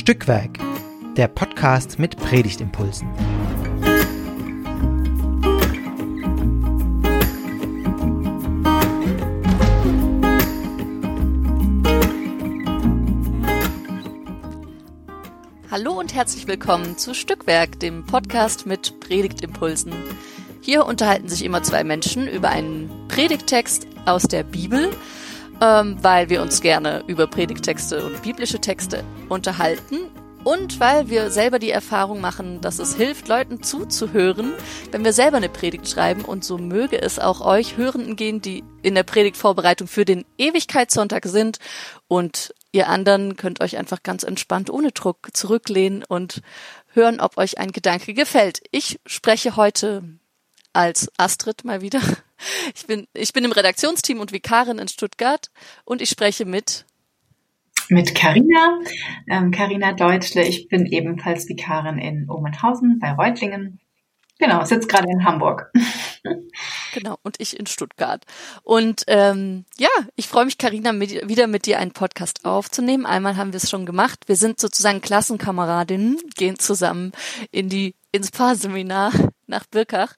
Stückwerk, 0.00 0.58
der 1.18 1.28
Podcast 1.28 1.98
mit 1.98 2.16
Predigtimpulsen. 2.16 3.06
Hallo 15.70 15.92
und 15.98 16.14
herzlich 16.14 16.48
willkommen 16.48 16.96
zu 16.96 17.12
Stückwerk, 17.12 17.78
dem 17.80 18.06
Podcast 18.06 18.64
mit 18.64 19.00
Predigtimpulsen. 19.00 19.92
Hier 20.62 20.86
unterhalten 20.86 21.28
sich 21.28 21.44
immer 21.44 21.62
zwei 21.62 21.84
Menschen 21.84 22.26
über 22.26 22.48
einen 22.48 22.90
Predigttext 23.08 23.86
aus 24.06 24.22
der 24.22 24.44
Bibel 24.44 24.90
ähm, 25.60 25.96
weil 26.02 26.28
wir 26.30 26.42
uns 26.42 26.60
gerne 26.60 27.02
über 27.06 27.26
Predigtexte 27.26 28.04
und 28.04 28.22
biblische 28.22 28.60
Texte 28.60 29.04
unterhalten 29.28 30.10
und 30.42 30.80
weil 30.80 31.10
wir 31.10 31.30
selber 31.30 31.58
die 31.58 31.70
Erfahrung 31.70 32.20
machen, 32.20 32.60
dass 32.62 32.78
es 32.78 32.96
hilft, 32.96 33.28
Leuten 33.28 33.62
zuzuhören, 33.62 34.52
wenn 34.90 35.04
wir 35.04 35.12
selber 35.12 35.36
eine 35.36 35.50
Predigt 35.50 35.88
schreiben. 35.88 36.24
Und 36.24 36.44
so 36.44 36.56
möge 36.56 37.00
es 37.00 37.18
auch 37.18 37.42
euch 37.42 37.76
Hörenden 37.76 38.16
gehen, 38.16 38.40
die 38.40 38.64
in 38.82 38.94
der 38.94 39.02
Predigtvorbereitung 39.02 39.86
für 39.86 40.06
den 40.06 40.24
Ewigkeitssonntag 40.38 41.26
sind. 41.26 41.58
Und 42.08 42.54
ihr 42.72 42.88
anderen 42.88 43.36
könnt 43.36 43.60
euch 43.60 43.76
einfach 43.76 44.02
ganz 44.02 44.22
entspannt 44.22 44.70
ohne 44.70 44.92
Druck 44.92 45.28
zurücklehnen 45.34 46.04
und 46.08 46.40
hören, 46.94 47.20
ob 47.20 47.36
euch 47.36 47.58
ein 47.58 47.72
Gedanke 47.72 48.14
gefällt. 48.14 48.62
Ich 48.70 48.98
spreche 49.04 49.56
heute 49.56 50.04
als 50.72 51.10
Astrid 51.18 51.64
mal 51.64 51.82
wieder. 51.82 52.00
Ich 52.74 52.86
bin, 52.86 53.06
ich 53.14 53.32
bin 53.32 53.44
im 53.44 53.52
Redaktionsteam 53.52 54.20
und 54.20 54.32
Vikarin 54.32 54.78
in 54.78 54.88
Stuttgart 54.88 55.50
und 55.84 56.02
ich 56.02 56.10
spreche 56.10 56.44
mit 56.44 56.86
mit 57.88 58.14
Carina, 58.14 58.78
Carina 59.50 59.90
ähm, 59.90 59.96
Deutschle. 59.96 60.44
Ich 60.44 60.68
bin 60.68 60.86
ebenfalls 60.86 61.48
Vikarin 61.48 61.98
in 61.98 62.30
Omenhausen 62.30 63.00
bei 63.00 63.12
Reutlingen. 63.12 63.80
Genau, 64.38 64.64
sitze 64.64 64.88
gerade 64.88 65.08
in 65.10 65.24
Hamburg. 65.24 65.70
Genau, 66.92 67.16
und 67.22 67.36
ich 67.38 67.58
in 67.58 67.66
Stuttgart. 67.66 68.24
Und 68.62 69.04
ähm, 69.06 69.64
ja, 69.78 69.88
ich 70.16 70.26
freue 70.26 70.44
mich, 70.44 70.58
Carina, 70.58 70.92
mit, 70.92 71.28
wieder 71.28 71.46
mit 71.46 71.66
dir 71.66 71.78
einen 71.78 71.92
Podcast 71.92 72.44
aufzunehmen. 72.44 73.06
Einmal 73.06 73.36
haben 73.36 73.52
wir 73.52 73.58
es 73.58 73.70
schon 73.70 73.86
gemacht. 73.86 74.24
Wir 74.26 74.34
sind 74.34 74.60
sozusagen 74.60 75.00
Klassenkameradinnen, 75.00 76.18
gehen 76.34 76.58
zusammen 76.58 77.12
in 77.52 77.68
die 77.68 77.94
ins 78.12 78.32
Paarseminar 78.32 79.12
nach 79.46 79.66
Birkach. 79.66 80.14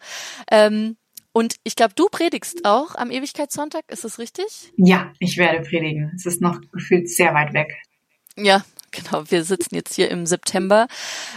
Ähm, 0.51 0.97
und 1.33 1.57
ich 1.65 1.77
glaube, 1.77 1.95
du 1.95 2.09
predigst 2.09 2.65
auch 2.65 2.95
am 2.95 3.11
Ewigkeitssonntag, 3.11 3.85
ist 3.89 4.05
das 4.05 4.19
richtig? 4.19 4.73
Ja, 4.77 5.13
ich 5.19 5.39
werde 5.39 5.61
predigen. 5.67 6.13
Es 6.15 6.27
ist 6.27 6.43
noch 6.43 6.61
gefühlt 6.73 7.09
sehr 7.09 7.33
weit 7.35 7.55
weg. 7.55 7.75
Ja, 8.37 8.65
genau. 8.91 9.25
Wir 9.31 9.45
sitzen 9.45 9.75
jetzt 9.75 9.95
hier 9.95 10.11
im 10.11 10.27
September. 10.27 10.89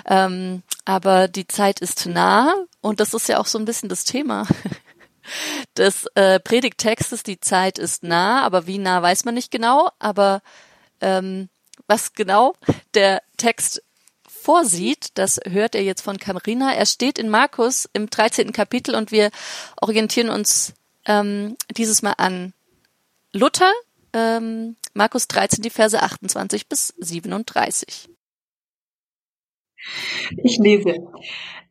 Ähm, 0.06 0.64
aber 0.84 1.28
die 1.28 1.48
Zeit 1.48 1.80
ist 1.80 2.06
nah 2.06 2.54
und 2.82 3.00
das 3.00 3.14
ist 3.14 3.30
ja 3.30 3.40
auch 3.40 3.48
so 3.48 3.58
ein 3.58 3.66
bisschen 3.66 3.90
das 3.90 4.04
Thema 4.04 4.48
des 5.78 6.08
äh, 6.16 6.40
Predigtextes. 6.40 7.24
Die 7.24 7.40
Zeit 7.40 7.80
ist 7.80 8.04
nah, 8.04 8.44
aber 8.44 8.68
wie 8.68 8.78
nah 8.78 9.02
weiß 9.02 9.24
man 9.24 9.36
nicht 9.36 9.50
genau. 9.50 9.90
Aber 10.00 10.42
ähm, 11.00 11.50
was 11.88 12.14
genau 12.14 12.54
der 12.94 13.22
Text 13.38 13.82
vorsieht, 14.46 15.10
das 15.16 15.40
hört 15.50 15.74
er 15.74 15.84
jetzt 15.84 16.02
von 16.02 16.18
Carina. 16.18 16.72
Er 16.72 16.86
steht 16.86 17.18
in 17.18 17.30
Markus 17.30 17.90
im 17.94 18.12
13. 18.12 18.52
Kapitel 18.52 18.94
und 18.94 19.12
wir 19.12 19.32
orientieren 19.82 20.30
uns 20.30 20.76
ähm, 21.08 21.58
dieses 21.76 22.04
Mal 22.04 22.14
an 22.18 22.54
Luther, 23.34 23.72
ähm, 24.14 24.76
Markus 24.94 25.28
13, 25.28 25.64
die 25.64 25.72
Verse 25.72 26.00
28 26.00 26.70
bis 26.70 26.94
37. 27.00 28.08
Ich 30.44 30.58
lese. 30.60 30.96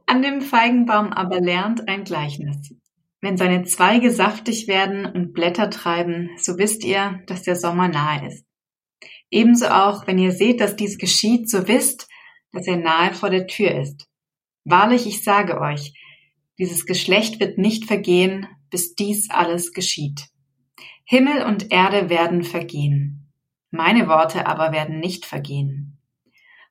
An 0.06 0.22
dem 0.22 0.43
Feigenbaum 0.43 1.12
aber 1.12 1.41
lernt 1.41 1.88
ein 1.88 2.03
Gleichnis. 2.03 2.75
Wenn 3.21 3.37
seine 3.37 3.62
Zweige 3.62 4.10
saftig 4.10 4.66
werden 4.66 5.06
und 5.06 5.32
Blätter 5.32 5.71
treiben, 5.71 6.31
so 6.38 6.59
wisst 6.59 6.82
ihr, 6.84 7.22
dass 7.28 7.43
der 7.43 7.54
Sommer 7.54 7.87
nahe 7.87 8.27
ist. 8.27 8.44
Ebenso 9.31 9.69
auch, 9.69 10.09
wenn 10.09 10.19
ihr 10.19 10.32
seht, 10.32 10.60
dass 10.60 10.75
dies 10.75 10.98
geschieht, 10.98 11.48
so 11.48 11.69
wisst, 11.69 12.09
dass 12.54 12.66
er 12.66 12.76
nahe 12.76 13.12
vor 13.12 13.31
der 13.31 13.47
Tür 13.47 13.72
ist. 13.72 14.09
Wahrlich, 14.65 15.06
ich 15.06 15.22
sage 15.22 15.60
euch, 15.60 15.92
dieses 16.59 16.87
Geschlecht 16.87 17.41
wird 17.41 17.59
nicht 17.59 17.84
vergehen, 17.84 18.47
bis 18.70 18.94
dies 18.94 19.28
alles 19.31 19.72
geschieht. 19.72 20.28
Himmel 21.04 21.42
und 21.42 21.70
Erde 21.70 22.09
werden 22.09 22.44
vergehen. 22.44 23.31
Meine 23.70 24.09
Worte 24.09 24.47
aber 24.47 24.72
werden 24.72 25.00
nicht 25.00 25.26
vergehen. 25.26 25.98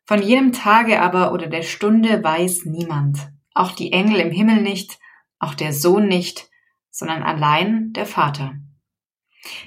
Von 0.05 0.21
jenem 0.21 0.53
Tage 0.53 1.01
aber 1.01 1.33
oder 1.33 1.47
der 1.47 1.61
Stunde 1.61 2.23
weiß 2.23 2.65
niemand, 2.65 3.19
auch 3.53 3.71
die 3.71 3.91
Engel 3.91 4.19
im 4.19 4.31
Himmel 4.31 4.61
nicht, 4.61 4.99
auch 5.39 5.53
der 5.53 5.73
Sohn 5.73 6.07
nicht, 6.07 6.49
sondern 6.89 7.23
allein 7.23 7.93
der 7.93 8.05
Vater. 8.05 8.55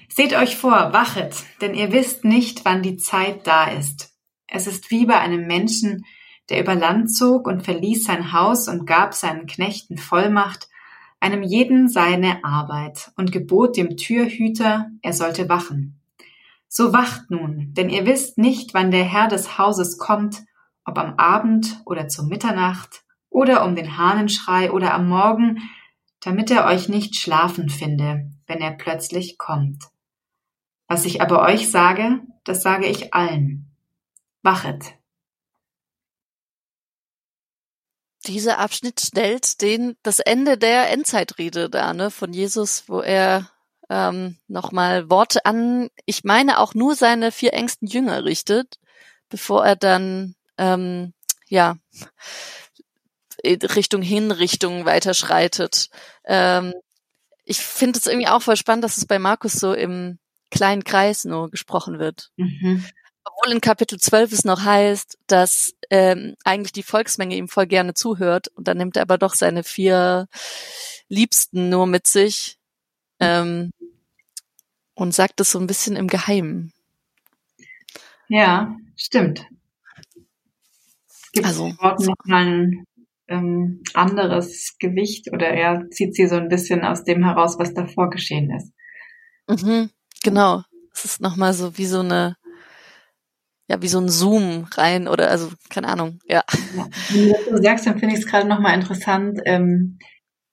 Seht 0.09 0.35
euch 0.35 0.57
vor, 0.57 0.93
wachet, 0.93 1.45
denn 1.61 1.75
ihr 1.75 1.93
wisst 1.93 2.25
nicht, 2.25 2.65
wann 2.65 2.83
die 2.83 2.97
Zeit 2.97 3.47
da 3.47 3.67
ist. 3.67 4.16
Es 4.47 4.67
ist 4.67 4.91
wie 4.91 5.07
bei 5.07 5.19
einem 5.19 5.47
Menschen, 5.47 6.05
der 6.49 6.61
über 6.61 6.75
Land 6.75 7.15
zog 7.15 7.47
und 7.47 7.63
verließ 7.63 8.05
sein 8.05 8.33
Haus 8.33 8.69
und 8.69 8.87
gab 8.87 9.15
seinen 9.15 9.47
Knechten 9.47 9.99
Vollmacht, 9.99 10.69
einem 11.21 11.43
jeden 11.43 11.89
seine 11.89 12.45
Arbeit 12.45 13.11
und 13.17 13.33
gebot 13.33 13.77
dem 13.77 13.97
Türhüter, 13.97 14.91
er 15.03 15.13
sollte 15.13 15.49
wachen. 15.49 16.01
So 16.69 16.93
wacht 16.93 17.31
nun, 17.31 17.73
denn 17.75 17.89
ihr 17.89 18.07
wisst 18.07 18.39
nicht, 18.39 18.75
wann 18.75 18.91
der 18.91 19.05
Herr 19.05 19.29
des 19.29 19.59
Hauses 19.59 19.99
kommt, 19.99 20.45
ob 20.85 20.99
am 20.99 21.15
Abend 21.17 21.81
oder 21.85 22.09
zur 22.09 22.27
Mitternacht 22.27 23.03
oder 23.31 23.65
um 23.65 23.75
den 23.75 23.97
Hahnenschrei 23.97 24.71
oder 24.71 24.95
am 24.95 25.09
Morgen, 25.09 25.59
damit 26.21 26.51
er 26.51 26.67
euch 26.67 26.89
nicht 26.89 27.17
schlafen 27.17 27.69
finde, 27.71 28.31
wenn 28.47 28.61
er 28.61 28.73
plötzlich 28.73 29.39
kommt. 29.39 29.85
Was 30.89 31.05
ich 31.05 31.21
aber 31.21 31.43
euch 31.43 31.71
sage, 31.71 32.21
das 32.45 32.63
sage 32.63 32.87
ich 32.87 33.15
allen. 33.15 33.76
Wachet. 34.47 34.95
Dieser 38.27 38.59
Abschnitt 38.59 39.01
stellt 39.01 39.61
den, 39.61 39.97
das 40.03 40.21
Ende 40.21 40.57
der 40.57 40.91
Endzeitrede 40.91 41.69
dar, 41.69 41.95
ne, 41.95 42.11
von 42.13 42.33
Jesus, 42.33 42.85
wo 42.87 43.01
er 43.01 43.51
ähm, 43.91 44.39
nochmal 44.47 45.11
Worte 45.11 45.45
an, 45.47 45.91
ich 46.07 46.23
meine 46.23 46.59
auch 46.59 46.75
nur 46.75 46.95
seine 46.95 47.33
vier 47.33 47.55
engsten 47.55 47.89
Jünger 47.89 48.25
richtet, 48.25 48.79
bevor 49.29 49.67
er 49.67 49.77
dann, 49.77 50.37
ähm, 50.59 51.13
ja, 51.49 51.77
Richtung 53.45 54.03
Hinrichtung 54.03 54.85
weiterschreitet. 54.85 55.89
Ähm, 56.25 56.73
ich 57.45 57.59
finde 57.59 57.99
es 57.99 58.07
irgendwie 58.07 58.29
auch 58.29 58.43
voll 58.43 58.57
spannend, 58.57 58.85
dass 58.85 58.97
es 58.97 59.07
bei 59.07 59.19
Markus 59.19 59.53
so 59.53 59.73
im 59.73 60.19
kleinen 60.51 60.85
Kreis 60.85 61.25
nur 61.25 61.51
gesprochen 61.51 61.99
wird. 61.99 62.31
Mhm 62.37 62.85
obwohl 63.27 63.53
in 63.53 63.61
Kapitel 63.61 63.99
12 63.99 64.33
es 64.33 64.45
noch 64.45 64.65
heißt, 64.65 65.19
dass 65.27 65.75
ähm, 65.91 66.37
eigentlich 66.45 66.73
die 66.73 66.83
Volksmenge 66.83 67.37
ihm 67.37 67.49
voll 67.49 67.67
gerne 67.67 67.95
zuhört 67.95 68.49
und 68.49 68.69
dann 68.69 68.79
nimmt 68.79 68.97
er 68.97 69.03
aber 69.03 69.19
doch 69.19 69.35
seine 69.35 69.65
vier 69.65 70.29
Liebsten 71.09 71.69
nur 71.69 71.87
mit 71.87 72.07
sich 72.07 72.59
ähm, 73.21 73.71
und 74.95 75.15
sagt 75.15 75.41
es 75.41 75.51
so 75.51 75.59
ein 75.59 75.67
bisschen 75.67 75.97
im 75.97 76.09
Geheimen. 76.09 76.73
Ja, 78.29 78.77
stimmt. 78.97 79.47
Gibt 81.33 81.47
also 81.47 81.65
Worten 81.79 82.07
noch 82.07 82.25
mal 82.25 82.47
ein 82.47 82.85
ähm, 83.29 83.83
anderes 83.95 84.77
Gewicht 84.79 85.33
oder 85.33 85.49
er 85.49 85.89
zieht 85.91 86.15
sie 86.15 86.27
so 86.27 86.37
ein 86.37 86.49
bisschen 86.49 86.85
aus 86.85 87.05
dem 87.05 87.25
heraus, 87.25 87.59
was 87.59 87.75
davor 87.75 88.11
geschehen 88.11 88.51
ist. 88.51 88.73
Mhm, 89.49 89.91
genau. 90.23 90.63
Es 90.93 91.05
ist 91.05 91.21
nochmal 91.21 91.53
so 91.53 91.77
wie 91.77 91.87
so 91.87 92.01
eine 92.01 92.37
ja, 93.69 93.83
wie 93.83 93.89
so 93.89 93.99
ein 93.99 94.09
Zoom 94.09 94.67
rein 94.73 95.09
oder 95.09 95.31
also, 95.31 95.51
keine 95.71 95.89
Ahnung, 95.89 96.21
ja. 96.27 96.45
ja. 96.77 96.89
Wenn 97.11 97.29
du 97.29 97.33
das 97.33 97.45
so 97.45 97.63
sagst, 97.63 97.87
dann 97.87 97.99
finde 97.99 98.15
ich 98.15 98.21
es 98.21 98.27
gerade 98.27 98.49
nochmal 98.49 98.75
interessant, 98.75 99.41
ähm, 99.45 99.99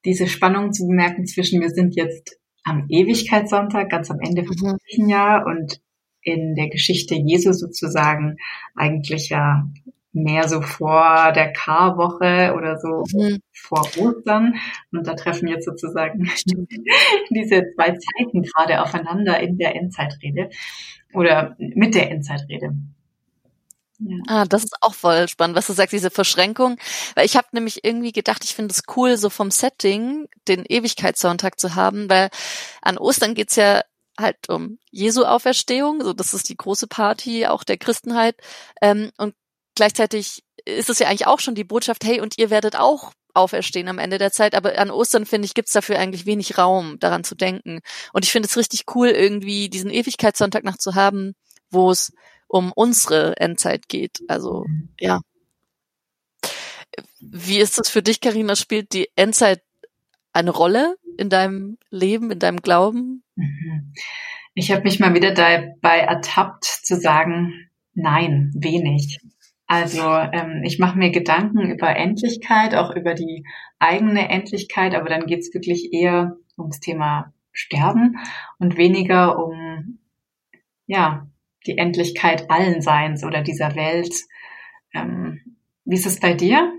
diese 0.05 0.27
Spannung 0.27 0.73
zu 0.73 0.87
bemerken 0.87 1.25
zwischen, 1.25 1.61
wir 1.61 1.69
sind 1.69 1.95
jetzt 1.95 2.37
am 2.63 2.85
Ewigkeitssonntag, 2.89 3.89
ganz 3.89 4.09
am 4.09 4.19
Ende 4.19 4.43
vom 4.43 4.77
mhm. 4.97 5.09
Jahr 5.09 5.45
und 5.45 5.79
in 6.21 6.55
der 6.55 6.69
Geschichte 6.69 7.15
Jesu 7.15 7.51
sozusagen 7.51 8.37
eigentlich 8.75 9.29
ja 9.29 9.67
mehr 10.13 10.47
so 10.47 10.61
vor 10.61 11.33
der 11.33 11.51
Karwoche 11.51 12.53
oder 12.55 12.77
so 12.77 13.03
mhm. 13.11 13.39
vor 13.51 13.81
Ostern. 13.97 14.55
Und 14.91 15.07
da 15.07 15.15
treffen 15.15 15.47
jetzt 15.47 15.65
sozusagen 15.65 16.23
diese 17.29 17.65
zwei 17.75 17.97
Zeiten 17.97 18.43
gerade 18.43 18.81
aufeinander 18.81 19.39
in 19.39 19.57
der 19.57 19.75
Endzeitrede 19.75 20.49
oder 21.13 21.55
mit 21.57 21.95
der 21.95 22.11
Endzeitrede. 22.11 22.73
Ja. 24.05 24.17
Ah, 24.27 24.45
das 24.45 24.63
ist 24.63 24.75
auch 24.81 24.93
voll 24.93 25.27
spannend, 25.27 25.55
was 25.55 25.67
du 25.67 25.73
sagst, 25.73 25.93
diese 25.93 26.09
Verschränkung. 26.09 26.77
Weil 27.15 27.25
ich 27.25 27.35
habe 27.37 27.47
nämlich 27.51 27.83
irgendwie 27.83 28.11
gedacht, 28.11 28.43
ich 28.43 28.55
finde 28.55 28.73
es 28.73 28.83
cool, 28.95 29.17
so 29.17 29.29
vom 29.29 29.51
Setting 29.51 30.27
den 30.47 30.65
Ewigkeitssonntag 30.65 31.59
zu 31.59 31.75
haben, 31.75 32.09
weil 32.09 32.29
an 32.81 32.97
Ostern 32.97 33.35
geht's 33.35 33.55
ja 33.55 33.81
halt 34.19 34.49
um 34.49 34.77
Jesu 34.91 35.23
Auferstehung, 35.25 36.03
so 36.03 36.13
das 36.13 36.33
ist 36.33 36.49
die 36.49 36.57
große 36.57 36.87
Party 36.87 37.47
auch 37.47 37.63
der 37.63 37.77
Christenheit. 37.77 38.35
Ähm, 38.81 39.11
und 39.17 39.35
gleichzeitig 39.75 40.43
ist 40.65 40.89
es 40.89 40.99
ja 40.99 41.07
eigentlich 41.07 41.27
auch 41.27 41.39
schon 41.39 41.55
die 41.55 41.63
Botschaft, 41.63 42.03
hey, 42.03 42.21
und 42.21 42.37
ihr 42.37 42.49
werdet 42.49 42.75
auch 42.75 43.13
auferstehen 43.33 43.87
am 43.87 43.97
Ende 43.97 44.19
der 44.19 44.31
Zeit, 44.31 44.53
aber 44.53 44.77
an 44.77 44.91
Ostern, 44.91 45.25
finde 45.25 45.47
ich, 45.47 45.55
gibt's 45.55 45.73
dafür 45.73 45.97
eigentlich 45.97 46.25
wenig 46.27 46.57
Raum, 46.57 46.99
daran 46.99 47.23
zu 47.23 47.35
denken. 47.35 47.79
Und 48.13 48.25
ich 48.25 48.31
finde 48.31 48.47
es 48.47 48.57
richtig 48.57 48.83
cool, 48.93 49.07
irgendwie 49.09 49.69
diesen 49.69 49.89
Ewigkeitssonntag 49.89 50.63
noch 50.63 50.77
zu 50.77 50.93
haben, 50.93 51.33
wo 51.71 51.89
es 51.89 52.11
um 52.53 52.71
unsere 52.71 53.35
Endzeit 53.37 53.89
geht. 53.89 54.21
Also, 54.27 54.65
ja. 54.99 55.21
Wie 57.19 57.57
ist 57.57 57.79
das 57.79 57.89
für 57.89 58.03
dich, 58.03 58.21
Karina? 58.21 58.55
Spielt 58.55 58.93
die 58.93 59.09
Endzeit 59.15 59.61
eine 60.33 60.51
Rolle 60.51 60.95
in 61.17 61.29
deinem 61.29 61.79
Leben, 61.89 62.29
in 62.29 62.37
deinem 62.37 62.57
Glauben? 62.57 63.23
Mhm. 63.35 63.93
Ich 64.53 64.71
habe 64.71 64.83
mich 64.83 64.99
mal 64.99 65.15
wieder 65.15 65.33
dabei 65.33 65.99
ertappt 65.99 66.65
zu 66.65 66.95
sagen, 66.95 67.69
nein, 67.95 68.51
wenig. 68.55 69.19
Also 69.65 70.03
ähm, 70.03 70.61
ich 70.63 70.77
mache 70.77 70.99
mir 70.99 71.09
Gedanken 71.09 71.71
über 71.71 71.95
Endlichkeit, 71.95 72.75
auch 72.75 72.95
über 72.95 73.15
die 73.15 73.45
eigene 73.79 74.29
Endlichkeit, 74.29 74.93
aber 74.93 75.09
dann 75.09 75.25
geht's 75.25 75.51
wirklich 75.55 75.91
eher 75.91 76.37
ums 76.55 76.79
Thema 76.79 77.33
Sterben 77.51 78.17
und 78.59 78.77
weniger 78.77 79.43
um 79.43 79.97
ja 80.85 81.27
die 81.65 81.77
Endlichkeit 81.77 82.49
allen 82.49 82.81
Seins 82.81 83.23
oder 83.23 83.41
dieser 83.41 83.75
Welt. 83.75 84.13
Ähm, 84.93 85.57
wie 85.85 85.95
ist 85.95 86.05
es 86.05 86.19
bei 86.19 86.33
dir? 86.33 86.71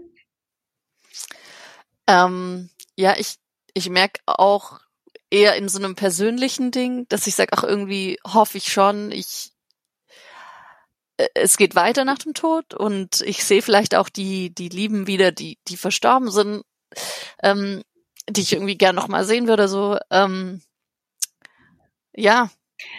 Ähm, 2.06 2.70
ja, 2.96 3.14
ich 3.18 3.36
ich 3.74 3.90
merke 3.90 4.20
auch 4.26 4.80
eher 5.30 5.56
in 5.56 5.68
so 5.68 5.78
einem 5.78 5.96
persönlichen 5.96 6.70
Ding, 6.70 7.06
dass 7.08 7.26
ich 7.26 7.34
sage, 7.34 7.52
ach 7.52 7.64
irgendwie 7.64 8.18
hoffe 8.24 8.58
ich 8.58 8.72
schon, 8.72 9.10
ich 9.10 9.52
äh, 11.16 11.28
es 11.34 11.56
geht 11.56 11.74
weiter 11.74 12.04
nach 12.04 12.18
dem 12.18 12.34
Tod 12.34 12.74
und 12.74 13.20
ich 13.22 13.44
sehe 13.44 13.62
vielleicht 13.62 13.94
auch 13.94 14.08
die 14.08 14.54
die 14.54 14.68
Lieben 14.68 15.06
wieder, 15.06 15.32
die 15.32 15.58
die 15.68 15.76
verstorben 15.76 16.30
sind, 16.30 16.64
ähm, 17.42 17.82
die 18.28 18.42
ich 18.42 18.52
irgendwie 18.52 18.78
gern 18.78 18.94
noch 18.94 19.08
mal 19.08 19.24
sehen 19.24 19.48
würde. 19.48 19.68
So 19.68 19.98
ähm, 20.10 20.62
ja, 22.14 22.50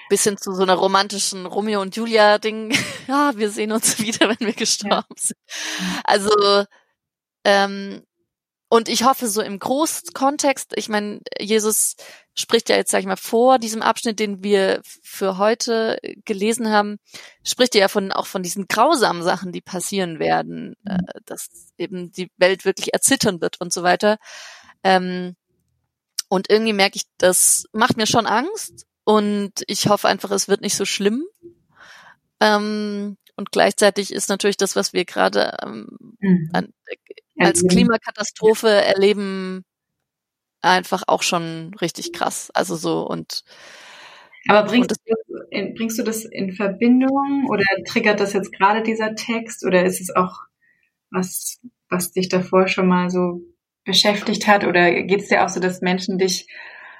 bisschen 0.10 0.38
zu 0.38 0.54
so 0.54 0.63
einer 0.63 0.75
romantischen 0.75 1.45
Romeo 1.45 1.81
und 1.81 1.95
Julia 1.95 2.38
Ding. 2.38 2.75
ja, 3.07 3.33
wir 3.36 3.50
sehen 3.50 3.72
uns 3.72 4.00
wieder, 4.00 4.30
wenn 4.30 4.48
wir 4.48 4.54
gestorben 4.54 5.06
ja. 5.10 5.16
sind. 5.16 5.39
Also 6.04 6.66
ähm, 7.44 8.04
und 8.68 8.89
ich 8.89 9.04
hoffe 9.04 9.27
so 9.27 9.42
im 9.42 9.60
Großkontext, 9.60 10.74
ich 10.75 10.89
meine, 10.89 11.22
Jesus 11.39 11.95
spricht 12.33 12.68
ja 12.68 12.75
jetzt, 12.75 12.92
sag 12.92 13.00
ich 13.00 13.06
mal, 13.06 13.16
vor 13.16 13.60
diesem 13.60 13.81
Abschnitt, 13.81 14.19
den 14.19 14.44
wir 14.44 14.81
für 14.83 15.38
heute 15.38 15.98
gelesen 16.25 16.69
haben, 16.69 16.98
spricht 17.44 17.75
er 17.75 17.81
ja 17.81 17.88
von, 17.88 18.12
auch 18.12 18.25
von 18.25 18.44
diesen 18.44 18.68
grausamen 18.68 19.24
Sachen, 19.24 19.51
die 19.51 19.62
passieren 19.62 20.19
werden, 20.19 20.75
äh, 20.86 20.98
dass 21.25 21.48
eben 21.77 22.12
die 22.12 22.31
Welt 22.38 22.66
wirklich 22.66 22.94
erzittern 22.94 23.39
wird 23.39 23.62
und 23.62 23.72
so 23.72 23.83
weiter. 23.83 24.18
Ähm, 24.83 25.36
und 26.27 26.50
irgendwie 26.50 26.74
merke 26.74 26.98
ich, 26.98 27.04
das 27.18 27.66
macht 27.72 27.98
mir 27.98 28.07
schon 28.07 28.25
Angst 28.25 28.88
und 29.06 29.54
ich 29.68 29.88
hoffe 29.88 30.07
einfach, 30.07 30.31
es 30.31 30.50
wird 30.50 30.62
nicht 30.62 30.75
so 30.75 30.84
schlimm. 30.84 31.24
Ähm, 32.42 33.18
und 33.38 33.52
gleichzeitig 33.52 34.12
ist 34.12 34.30
natürlich 34.30 34.57
das, 34.57 34.75
was 34.75 34.94
wir 34.94 35.06
gerade 35.06 35.57
ähm, 35.63 35.88
mhm. 36.19 36.50
an, 36.54 36.74
als 37.38 37.66
Klimakatastrophe 37.68 38.69
erleben, 38.69 39.63
einfach 40.62 41.04
auch 41.07 41.22
schon 41.22 41.74
richtig 41.80 42.13
krass. 42.13 42.50
Also 42.54 42.75
so 42.75 43.07
und 43.07 43.44
aber 44.48 44.68
bringst, 44.68 44.92
und 44.92 45.00
du, 45.06 45.38
in, 45.50 45.74
bringst 45.74 45.98
du 45.98 46.04
das 46.04 46.24
in 46.24 46.54
Verbindung 46.54 47.48
oder 47.50 47.63
triggert 47.88 48.19
das 48.19 48.34
jetzt 48.34 48.51
gerade 48.51 48.84
dieser 48.84 49.16
Text 49.16 49.66
oder 49.66 49.84
ist 49.86 50.01
es 50.01 50.16
auch 50.16 50.42
was, 51.10 51.60
was 51.90 52.12
dich 52.12 52.30
davor 52.30 52.68
schon 52.68 52.88
mal 52.88 53.10
so 53.10 53.42
beschäftigt 53.86 54.48
hat 54.48 54.63
oder 54.66 55.04
geht 55.04 55.22
es 55.22 55.30
dir 55.30 55.44
auch 55.44 55.50
so, 55.50 55.60
dass 55.60 55.81
Menschen 55.81 56.18
dich 56.18 56.48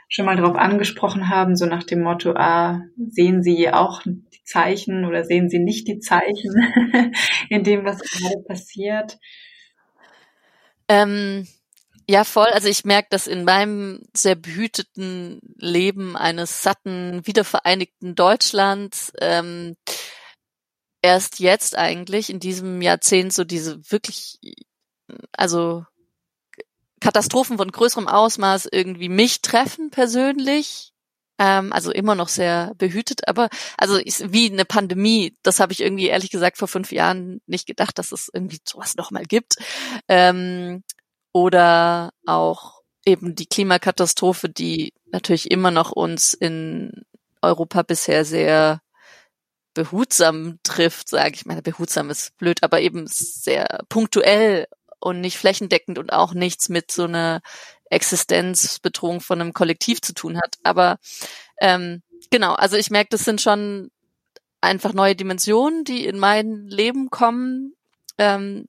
schon 0.08 0.26
mal 0.26 0.36
darauf 0.36 0.56
angesprochen 0.56 1.30
haben, 1.30 1.56
so 1.56 1.66
nach 1.66 1.84
dem 1.84 2.02
Motto, 2.02 2.34
ah, 2.36 2.82
sehen 3.10 3.44
Sie 3.44 3.70
auch 3.70 4.02
die 4.04 4.44
Zeichen 4.44 5.06
oder 5.06 5.24
sehen 5.24 5.50
Sie 5.50 5.60
nicht 5.60 5.88
die 5.88 6.00
Zeichen 6.00 7.14
in 7.50 7.64
dem, 7.64 7.86
was 7.86 8.00
gerade 8.00 8.44
passiert? 8.48 9.18
Ähm, 10.88 11.48
ja, 12.08 12.24
voll. 12.24 12.48
Also 12.48 12.68
ich 12.68 12.86
merke, 12.86 13.08
dass 13.10 13.26
in 13.26 13.46
meinem 13.46 14.04
sehr 14.14 14.36
behüteten 14.36 15.40
Leben 15.58 16.16
eines 16.16 16.62
satten, 16.62 17.26
wiedervereinigten 17.26 18.14
Deutschlands 18.14 19.12
ähm, 19.20 19.76
erst 21.02 21.40
jetzt 21.40 21.76
eigentlich 21.78 22.30
in 22.30 22.40
diesem 22.40 22.82
Jahrzehnt 22.82 23.34
so 23.34 23.44
diese 23.44 23.80
wirklich, 23.92 24.40
also 25.32 25.86
Katastrophen 27.06 27.58
von 27.58 27.72
größerem 27.72 28.08
Ausmaß 28.08 28.68
irgendwie 28.72 29.10
mich 29.10 29.44
treffen 29.44 29.92
persönlich. 29.92 30.92
Ähm, 31.38 31.72
also 31.72 31.92
immer 31.92 32.16
noch 32.16 32.30
sehr 32.30 32.74
behütet, 32.80 33.28
aber 33.28 33.50
also 33.78 33.98
ist 33.98 34.34
wie 34.34 34.52
eine 34.52 34.66
Pandemie. 34.66 35.38
Das 35.44 35.60
habe 35.60 35.72
ich 35.72 35.82
irgendwie 35.82 36.08
ehrlich 36.08 36.32
gesagt 36.32 36.58
vor 36.58 36.68
fünf 36.68 36.92
Jahren 36.92 37.42
nicht 37.46 37.68
gedacht, 37.68 38.00
dass 38.00 38.12
es 38.12 38.32
irgendwie 38.34 38.58
sowas 38.68 38.96
noch 38.96 39.12
mal 39.12 39.24
gibt. 39.24 39.58
Ähm, 40.08 40.84
oder 41.32 42.10
auch 42.26 42.82
eben 43.06 43.36
die 43.36 43.46
Klimakatastrophe, 43.46 44.50
die 44.50 44.92
natürlich 45.12 45.52
immer 45.52 45.70
noch 45.70 45.92
uns 45.92 46.34
in 46.34 47.06
Europa 47.40 47.84
bisher 47.84 48.26
sehr 48.26 48.82
behutsam 49.76 50.58
trifft, 50.64 51.10
sage 51.10 51.36
ich. 51.36 51.46
Meine, 51.46 51.62
behutsam 51.62 52.10
ist 52.10 52.36
blöd, 52.38 52.64
aber 52.64 52.82
eben 52.82 53.06
sehr 53.06 53.84
punktuell 53.90 54.66
und 55.06 55.22
nicht 55.22 55.38
flächendeckend 55.38 56.00
und 56.00 56.12
auch 56.12 56.34
nichts 56.34 56.68
mit 56.68 56.92
so 56.92 57.04
einer 57.04 57.42
Existenzbedrohung 57.92 59.22
von 59.22 59.40
einem 59.40 59.54
Kollektiv 59.54 60.02
zu 60.02 60.16
tun 60.16 60.38
hat. 60.38 60.56
Aber 60.64 60.98
ähm, 61.62 62.02
genau, 62.32 62.56
also 62.56 62.76
ich 62.76 62.90
merke, 62.90 63.10
das 63.12 63.24
sind 63.24 63.40
schon 63.40 63.92
einfach 64.62 64.94
neue 64.94 65.16
Dimensionen, 65.16 65.84
die 65.84 66.08
in 66.08 66.18
mein 66.18 66.66
Leben 66.66 67.12
kommen. 67.12 67.76
Ähm, 68.18 68.66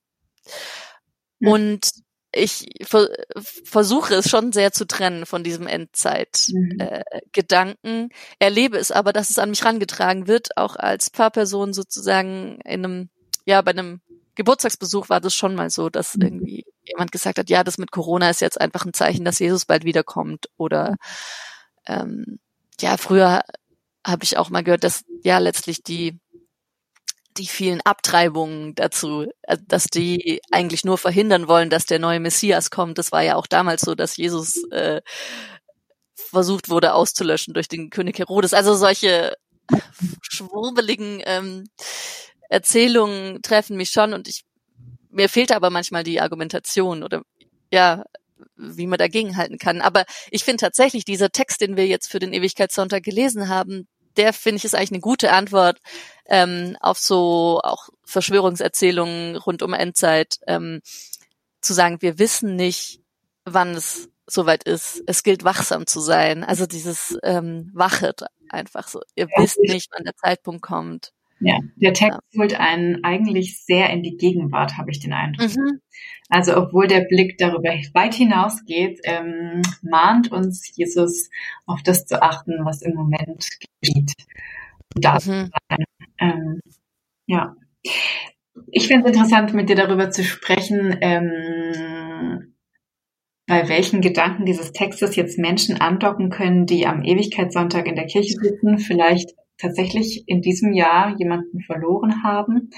mhm. 1.39 1.49
Und 1.49 1.89
ich 2.33 2.69
ver 2.83 3.09
versuche 3.65 4.17
es 4.17 4.29
schon 4.29 4.53
sehr 4.53 4.73
zu 4.73 4.87
trennen 4.87 5.25
von 5.25 5.43
diesem 5.43 5.67
Endzeit-Gedanken, 5.67 8.03
mhm. 8.03 8.11
äh, 8.11 8.45
erlebe 8.45 8.77
es 8.77 8.93
aber, 8.93 9.15
dass 9.15 9.31
es 9.31 9.39
an 9.39 9.49
mich 9.49 9.65
rangetragen 9.65 10.27
wird, 10.27 10.59
auch 10.59 10.77
als 10.77 11.09
Pfarrperson 11.09 11.73
sozusagen 11.73 12.61
in 12.67 12.85
einem, 12.85 13.09
ja, 13.47 13.63
bei 13.63 13.71
einem 13.71 14.03
Geburtstagsbesuch 14.37 15.09
war 15.09 15.21
das 15.21 15.35
schon 15.35 15.55
mal 15.55 15.71
so, 15.71 15.89
dass 15.91 16.17
mhm. 16.17 16.23
irgendwie 16.23 16.67
jemand 16.83 17.11
gesagt 17.11 17.39
hat, 17.39 17.51
ja, 17.51 17.65
das 17.65 17.79
mit 17.79 17.91
Corona 17.91 18.31
ist 18.31 18.41
jetzt 18.41 18.61
einfach 18.61 18.85
ein 18.85 18.93
Zeichen, 18.93 19.25
dass 19.25 19.39
Jesus 19.39 19.65
bald 19.65 19.85
wiederkommt. 19.85 20.49
Oder 20.57 20.97
ähm, 21.87 22.39
ja, 22.81 22.97
früher 22.97 23.43
habe 24.07 24.25
ich 24.25 24.37
auch 24.39 24.51
mal 24.51 24.63
gehört, 24.63 24.85
dass 24.85 25.05
ja 25.25 25.39
letztlich 25.39 25.83
die 25.83 26.21
die 27.39 27.47
vielen 27.47 27.83
Abtreibungen 27.83 28.75
dazu, 28.75 29.27
äh, 29.43 29.59
dass 29.67 29.87
die 29.87 30.41
eigentlich 30.51 30.85
nur 30.85 30.99
verhindern 30.99 31.49
wollen, 31.49 31.71
dass 31.71 31.85
der 31.85 31.99
neue 31.99 32.21
Messias 32.21 32.71
kommt. 32.71 32.99
Das 32.99 33.13
war 33.13 33.23
ja 33.23 33.37
auch 33.37 33.47
damals 33.47 33.83
so, 33.83 33.95
dass 33.95 34.17
Jesus 34.17 34.65
äh, 34.71 35.03
versucht 36.15 36.69
wurde 36.71 36.95
auszulöschen 36.95 37.55
durch 37.55 37.69
den 37.69 37.91
König 37.91 38.19
Herodes. 38.19 38.55
Also 38.55 38.75
solche 38.75 39.35
schwurbeligen 40.23 41.23
ähm, 41.25 41.65
Erzählungen 42.49 43.43
treffen 43.43 43.77
mich 43.77 43.91
schon 43.91 44.13
und 44.13 44.29
ich 44.29 44.45
mir 45.11 45.29
fehlt 45.29 45.51
aber 45.53 45.71
manchmal 45.71 46.05
die 46.05 46.21
Argumentation 46.21 47.03
oder 47.03 47.23
ja, 47.73 48.05
wie 48.57 48.87
man 48.87 48.99
dagegen 48.99 49.37
halten 49.37 49.59
kann. 49.59 49.81
Aber 49.81 50.05
ich 50.31 50.45
finde 50.45 50.61
tatsächlich, 50.61 51.05
dieser 51.05 51.31
Text, 51.31 51.61
den 51.61 51.77
wir 51.77 51.87
jetzt 51.87 52.11
für 52.11 52.19
den 52.19 52.33
Ewigkeitssonntag 52.33 53.03
gelesen 53.03 53.49
haben, 53.49 53.89
der 54.17 54.33
finde 54.33 54.59
ich 54.59 54.65
ist 54.65 54.75
eigentlich 54.75 54.93
eine 54.93 55.01
gute 55.01 55.33
Antwort 55.33 55.79
ähm, 56.27 56.77
auf 56.81 56.99
so 56.99 57.61
auch 57.63 57.89
Verschwörungserzählungen 58.05 59.37
rund 59.37 59.63
um 59.63 59.73
Endzeit, 59.73 60.39
ähm, 60.47 60.81
zu 61.61 61.75
sagen, 61.75 62.01
wir 62.01 62.19
wissen 62.19 62.57
nicht, 62.57 63.01
wann 63.45 63.75
es 63.75 64.09
soweit 64.27 64.65
ist. 64.65 65.03
Es 65.07 65.23
gilt 65.23 65.45
wachsam 65.45 65.87
zu 65.87 66.01
sein. 66.01 66.45
Also 66.45 66.67
dieses 66.67 67.17
ähm, 67.23 67.71
Wachet 67.75 68.23
einfach 68.49 68.89
so. 68.89 69.01
Ihr 69.15 69.29
ja, 69.31 69.43
wisst 69.43 69.59
nicht, 69.61 69.91
wann 69.93 70.05
der 70.05 70.17
Zeitpunkt 70.17 70.63
kommt. 70.63 71.13
Ja, 71.41 71.59
der 71.77 71.93
Text 71.93 72.19
ja. 72.33 72.41
holt 72.41 72.59
einen 72.59 73.05
eigentlich 73.05 73.63
sehr 73.63 73.91
in 73.91 74.03
die 74.03 74.17
Gegenwart, 74.17 74.79
habe 74.79 74.91
ich 74.91 75.01
den 75.01 75.13
Eindruck. 75.13 75.55
Mhm. 75.55 75.81
Also 76.29 76.57
obwohl 76.57 76.87
der 76.87 77.03
Blick 77.03 77.37
darüber 77.39 77.71
weit 77.95 78.15
hinausgeht, 78.15 79.01
ähm, 79.05 79.63
mahnt 79.83 80.33
uns 80.33 80.75
Jesus 80.77 81.29
auf 81.67 81.83
das 81.83 82.07
zu 82.07 82.23
achten, 82.23 82.65
was 82.65 82.83
im 82.83 82.95
Moment 82.95 83.49
geschieht. 83.81 84.13
Da 84.95 85.19
mhm. 85.25 85.51
ähm, 86.19 86.61
ja. 87.27 87.57
Ich 88.69 88.89
finde 88.89 89.05
es 89.05 89.15
interessant, 89.15 89.53
mit 89.53 89.69
dir 89.69 89.77
darüber 89.77 90.11
zu 90.11 90.25
sprechen, 90.25 90.97
ähm, 91.03 92.55
bei 93.47 93.69
welchen 93.69 94.01
Gedanken 94.01 94.45
dieses 94.45 94.73
Textes 94.73 95.15
jetzt 95.15 95.39
Menschen 95.39 95.81
andocken 95.81 96.31
können, 96.31 96.67
die 96.67 96.87
am 96.87 97.05
Ewigkeitssonntag 97.05 97.87
in 97.87 97.95
der 97.95 98.07
Kirche 98.07 98.35
sitzen, 98.41 98.79
vielleicht 98.79 99.35
tatsächlich 99.59 100.25
in 100.27 100.43
diesem 100.43 100.73
Jahr 100.73 101.15
jemanden 101.19 101.61
verloren 101.63 102.23
haben, 102.23 102.71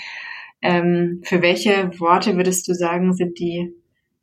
Ähm, 0.61 1.20
für 1.23 1.40
welche 1.40 2.00
Worte 2.00 2.37
würdest 2.37 2.66
du 2.66 2.75
sagen, 2.75 3.14
sind 3.14 3.38
die 3.38 3.73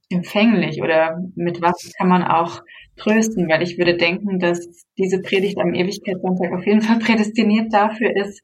empfänglich 0.09 0.81
oder 0.81 1.17
mit 1.35 1.61
was 1.61 1.93
kann 1.97 2.09
man 2.09 2.23
auch 2.23 2.61
trösten? 2.97 3.47
Weil 3.47 3.63
ich 3.63 3.77
würde 3.77 3.95
denken, 3.95 4.39
dass 4.39 4.67
diese 4.97 5.21
Predigt 5.21 5.57
am 5.57 5.73
Ewigkeitssonntag 5.73 6.51
auf 6.51 6.65
jeden 6.65 6.81
Fall 6.81 6.99
prädestiniert 6.99 7.73
dafür 7.73 8.13
ist, 8.15 8.41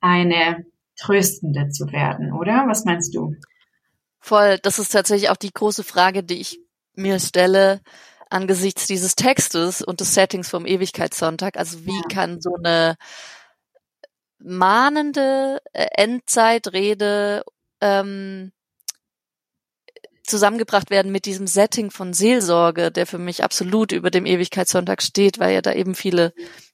eine 0.00 0.66
Tröstende 0.96 1.68
zu 1.68 1.92
werden, 1.92 2.32
oder? 2.32 2.64
Was 2.66 2.84
meinst 2.84 3.14
du? 3.14 3.36
Voll, 4.18 4.58
das 4.60 4.80
ist 4.80 4.92
tatsächlich 4.92 5.30
auch 5.30 5.36
die 5.36 5.52
große 5.52 5.84
Frage, 5.84 6.24
die 6.24 6.40
ich 6.40 6.58
mir 6.96 7.20
stelle 7.20 7.80
angesichts 8.30 8.88
dieses 8.88 9.14
Textes 9.14 9.80
und 9.80 10.00
des 10.00 10.12
Settings 10.12 10.48
vom 10.48 10.66
Ewigkeitssonntag. 10.66 11.56
Also 11.56 11.86
wie 11.86 11.96
ja. 11.96 12.08
kann 12.12 12.40
so 12.40 12.56
eine 12.56 12.96
mahnende 14.38 15.60
äh, 15.72 15.86
Endzeitrede 15.96 17.44
ähm, 17.80 18.52
zusammengebracht 20.24 20.90
werden 20.90 21.10
mit 21.10 21.24
diesem 21.24 21.46
Setting 21.46 21.90
von 21.90 22.12
Seelsorge, 22.12 22.90
der 22.90 23.06
für 23.06 23.18
mich 23.18 23.42
absolut 23.42 23.92
über 23.92 24.10
dem 24.10 24.26
Ewigkeitssonntag 24.26 25.02
steht, 25.02 25.38
weil 25.38 25.54
ja 25.54 25.62
da 25.62 25.72
eben 25.72 25.94
viele 25.94 26.32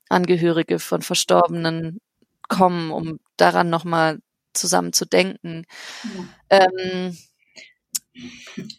Angehörige 0.08 0.78
von 0.78 1.02
Verstorbenen 1.02 2.00
kommen, 2.48 2.90
um 2.90 3.20
daran 3.36 3.70
nochmal 3.70 4.18
zusammen 4.52 4.92
zu 4.92 5.06
denken. 5.06 5.64
Ja. 6.50 6.66
Ähm, 6.68 7.16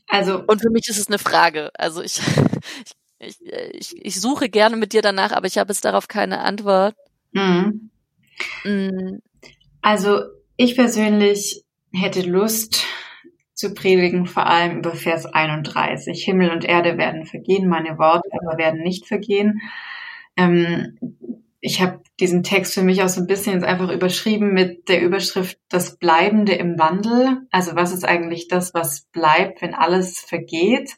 also 0.08 0.44
und 0.46 0.62
für 0.62 0.70
mich 0.70 0.88
ist 0.88 1.00
es 1.00 1.08
eine 1.08 1.20
Frage. 1.20 1.72
Also 1.74 2.02
ich, 2.02 2.22
ich, 3.20 3.42
ich, 3.42 4.06
ich 4.06 4.22
suche 4.22 4.50
gerne 4.50 4.76
mit 4.76 4.94
dir 4.94 5.02
danach, 5.02 5.32
aber 5.32 5.48
ich 5.48 5.58
habe 5.58 5.72
jetzt 5.72 5.86
darauf 5.86 6.08
keine 6.08 6.40
Antwort. 6.40 6.96
Mhm. 7.32 7.90
Mhm. 8.64 9.22
Also 9.82 10.22
ich 10.58 10.76
persönlich 10.76 11.64
hätte 11.92 12.22
Lust 12.22 12.86
zu 13.54 13.74
predigen, 13.74 14.26
vor 14.26 14.48
allem 14.48 14.80
über 14.80 14.96
Vers 14.96 15.26
31. 15.26 16.24
Himmel 16.24 16.52
und 16.52 16.66
Erde 16.66 16.98
werden 16.98 17.26
vergehen, 17.26 17.70
meine 17.70 17.98
Worte 17.98 18.30
aber 18.42 18.58
werden 18.58 18.82
nicht 18.82 19.08
vergehen. 19.08 19.62
Ähm, 20.36 20.98
ich 21.62 21.82
habe 21.82 22.02
diesen 22.20 22.44
Text 22.44 22.74
für 22.74 22.84
mich 22.84 23.02
auch 23.02 23.08
so 23.08 23.22
ein 23.22 23.28
bisschen 23.28 23.54
jetzt 23.54 23.66
einfach 23.66 23.90
überschrieben 23.90 24.54
mit 24.54 24.88
der 24.88 25.02
Überschrift 25.02 25.58
Das 25.70 25.98
Bleibende 25.98 26.54
im 26.54 26.78
Wandel. 26.78 27.48
Also 27.50 27.76
was 27.76 27.92
ist 27.92 28.06
eigentlich 28.06 28.48
das, 28.48 28.74
was 28.74 29.08
bleibt, 29.12 29.62
wenn 29.62 29.74
alles 29.74 30.20
vergeht? 30.20 30.92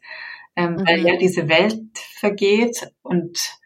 Ähm, 0.56 0.74
mhm. 0.74 0.88
Weil 0.88 1.06
ja 1.06 1.16
diese 1.16 1.48
Welt 1.48 1.98
vergeht 1.98 2.92
und 3.02 3.58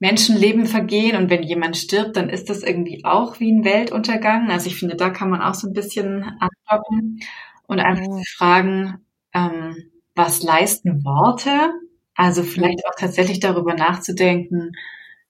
Menschenleben 0.00 0.64
vergehen 0.64 1.16
und 1.16 1.28
wenn 1.28 1.42
jemand 1.42 1.76
stirbt, 1.76 2.16
dann 2.16 2.30
ist 2.30 2.48
das 2.48 2.62
irgendwie 2.62 3.04
auch 3.04 3.38
wie 3.38 3.52
ein 3.52 3.64
Weltuntergang. 3.64 4.50
Also 4.50 4.66
ich 4.68 4.76
finde, 4.76 4.96
da 4.96 5.10
kann 5.10 5.28
man 5.28 5.42
auch 5.42 5.54
so 5.54 5.68
ein 5.68 5.74
bisschen 5.74 6.24
andocken 6.40 7.20
und 7.66 7.80
einfach 7.80 8.08
mhm. 8.08 8.22
fragen, 8.36 9.06
ähm, 9.34 9.90
was 10.14 10.42
leisten 10.42 11.04
Worte? 11.04 11.72
Also 12.14 12.42
vielleicht 12.42 12.86
auch 12.86 12.94
tatsächlich 12.98 13.40
darüber 13.40 13.74
nachzudenken, 13.74 14.72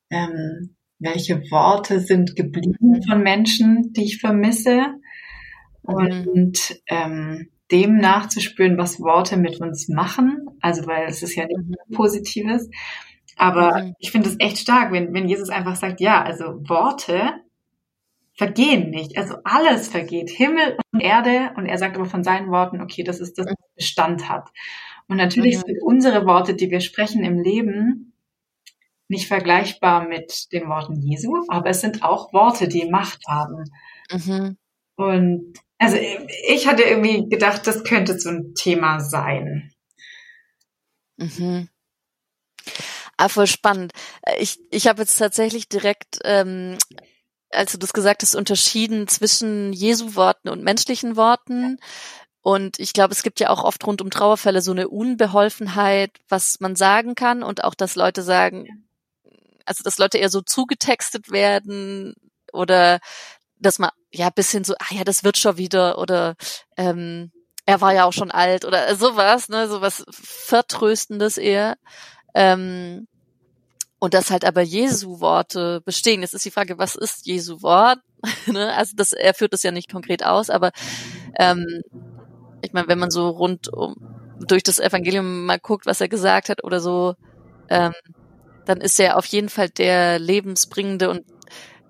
ähm, 0.09 0.77
welche 1.01 1.41
Worte 1.51 1.99
sind 1.99 2.37
geblieben 2.37 2.93
mhm. 2.93 3.03
von 3.03 3.23
Menschen, 3.23 3.93
die 3.93 4.05
ich 4.05 4.21
vermisse 4.21 4.83
mhm. 5.83 5.95
und 5.95 6.81
ähm, 6.87 7.51
dem 7.73 7.97
nachzuspüren, 7.97 8.79
was 8.79 9.01
Worte 9.01 9.37
mit 9.37 9.61
uns 9.61 9.89
machen. 9.89 10.47
Also 10.61 10.87
weil 10.87 11.07
es 11.09 11.25
ist 11.25 11.35
ja 11.35 11.47
nicht 11.47 11.59
mhm. 11.59 11.95
Positives. 11.95 12.69
Aber 13.41 13.85
mhm. 13.85 13.95
ich 13.99 14.11
finde 14.11 14.29
es 14.29 14.37
echt 14.39 14.59
stark, 14.59 14.93
wenn, 14.93 15.15
wenn 15.15 15.27
Jesus 15.27 15.49
einfach 15.49 15.75
sagt, 15.75 16.03
ja, 16.03 16.23
also 16.23 16.45
Worte 16.69 17.41
vergehen 18.37 18.91
nicht. 18.91 19.17
Also 19.17 19.37
alles 19.45 19.89
vergeht. 19.89 20.29
Himmel 20.29 20.77
und 20.93 21.01
Erde. 21.01 21.53
Und 21.57 21.65
er 21.65 21.79
sagt 21.79 21.97
aber 21.97 22.05
von 22.05 22.23
seinen 22.23 22.51
Worten, 22.51 22.83
okay, 22.83 23.03
das 23.03 23.19
ist 23.19 23.39
das, 23.39 23.47
was 23.47 23.75
Bestand 23.77 24.29
hat. 24.29 24.51
Und 25.09 25.17
natürlich 25.17 25.57
mhm. 25.57 25.63
sind 25.63 25.83
unsere 25.83 26.27
Worte, 26.27 26.55
die 26.55 26.71
wir 26.71 26.81
sprechen 26.81 27.25
im 27.25 27.41
Leben, 27.41 28.13
nicht 29.09 29.27
vergleichbar 29.27 30.07
mit 30.07 30.53
den 30.53 30.69
Worten 30.69 31.01
Jesu, 31.01 31.43
aber 31.49 31.71
es 31.71 31.81
sind 31.81 32.03
auch 32.03 32.35
Worte, 32.35 32.69
die 32.69 32.91
Macht 32.91 33.27
haben. 33.27 33.65
Mhm. 34.13 34.59
Und 34.97 35.55
also 35.79 35.97
ich 36.47 36.69
hatte 36.69 36.83
irgendwie 36.83 37.27
gedacht, 37.27 37.67
das 37.67 37.85
könnte 37.85 38.19
so 38.19 38.29
ein 38.29 38.55
Thema 38.55 39.01
sein. 39.01 39.73
Mhm. 41.17 41.71
Ah, 43.21 43.29
voll 43.29 43.47
spannend. 43.47 43.93
Ich, 44.39 44.59
ich 44.71 44.87
habe 44.89 45.03
jetzt 45.03 45.19
tatsächlich 45.19 45.69
direkt, 45.69 46.21
ähm, 46.25 46.79
als 47.51 47.73
du 47.73 47.77
das 47.77 47.93
gesagt 47.93 48.23
hast, 48.23 48.35
unterschieden 48.35 49.09
zwischen 49.09 49.75
Jesu-Worten 49.75 50.49
und 50.49 50.65
menschlichen 50.65 51.17
Worten. 51.17 51.77
Und 52.41 52.79
ich 52.79 52.95
glaube, 52.95 53.13
es 53.13 53.23
gibt 53.23 53.39
ja 53.39 53.51
auch 53.51 53.63
oft 53.63 53.87
rund 53.87 54.01
um 54.01 54.09
Trauerfälle 54.09 54.63
so 54.63 54.71
eine 54.71 54.89
Unbeholfenheit, 54.89 56.13
was 56.31 56.61
man 56.61 56.77
sagen 56.77 57.15
kann 57.15 57.43
und 57.43 57.63
auch, 57.63 57.75
dass 57.75 57.95
Leute 57.95 58.23
sagen, 58.23 58.89
also 59.67 59.83
dass 59.85 59.99
Leute 59.99 60.17
eher 60.17 60.31
so 60.31 60.41
zugetextet 60.41 61.31
werden 61.31 62.15
oder 62.55 63.01
dass 63.59 63.79
man 63.79 63.91
ja 64.11 64.31
bisschen 64.31 64.65
so, 64.65 64.73
ah 64.79 64.95
ja, 64.95 65.05
das 65.05 65.25
wird 65.25 65.37
schon 65.37 65.59
wieder 65.59 65.99
oder 65.99 66.37
ähm, 66.79 67.33
er 67.67 67.83
war 67.83 67.93
ja 67.93 68.07
auch 68.07 68.15
schon 68.15 68.31
alt 68.31 68.65
oder 68.65 68.97
sowas, 68.97 69.51
ne, 69.51 69.69
sowas 69.69 70.07
Vertröstendes 70.11 71.37
eher. 71.37 71.77
Ähm, 72.35 73.07
und 74.01 74.15
dass 74.15 74.31
halt 74.31 74.45
aber 74.45 74.63
Jesu-Worte 74.63 75.83
bestehen. 75.85 76.23
Jetzt 76.23 76.35
ist 76.35 76.45
die 76.45 76.51
Frage, 76.51 76.79
was 76.79 76.97
ist 76.97 77.27
Jesu-Wort? 77.27 78.01
ne? 78.47 78.75
Also 78.75 78.97
das, 78.97 79.13
er 79.13 79.35
führt 79.35 79.53
das 79.53 79.63
ja 79.63 79.71
nicht 79.71 79.93
konkret 79.93 80.25
aus, 80.25 80.51
aber 80.51 80.73
ähm, 81.39 81.83
ich 82.63 82.73
meine, 82.73 82.89
wenn 82.89 82.99
man 82.99 83.11
so 83.11 83.29
rund 83.29 83.73
um 83.73 83.95
durch 84.41 84.63
das 84.63 84.79
Evangelium 84.79 85.45
mal 85.45 85.59
guckt, 85.59 85.85
was 85.85 86.01
er 86.01 86.09
gesagt 86.09 86.49
hat 86.49 86.65
oder 86.65 86.81
so, 86.81 87.15
ähm, 87.69 87.93
dann 88.65 88.81
ist 88.81 88.99
er 88.99 89.19
auf 89.19 89.27
jeden 89.27 89.51
Fall 89.51 89.69
der 89.69 90.19
lebensbringende 90.19 91.11
und 91.11 91.25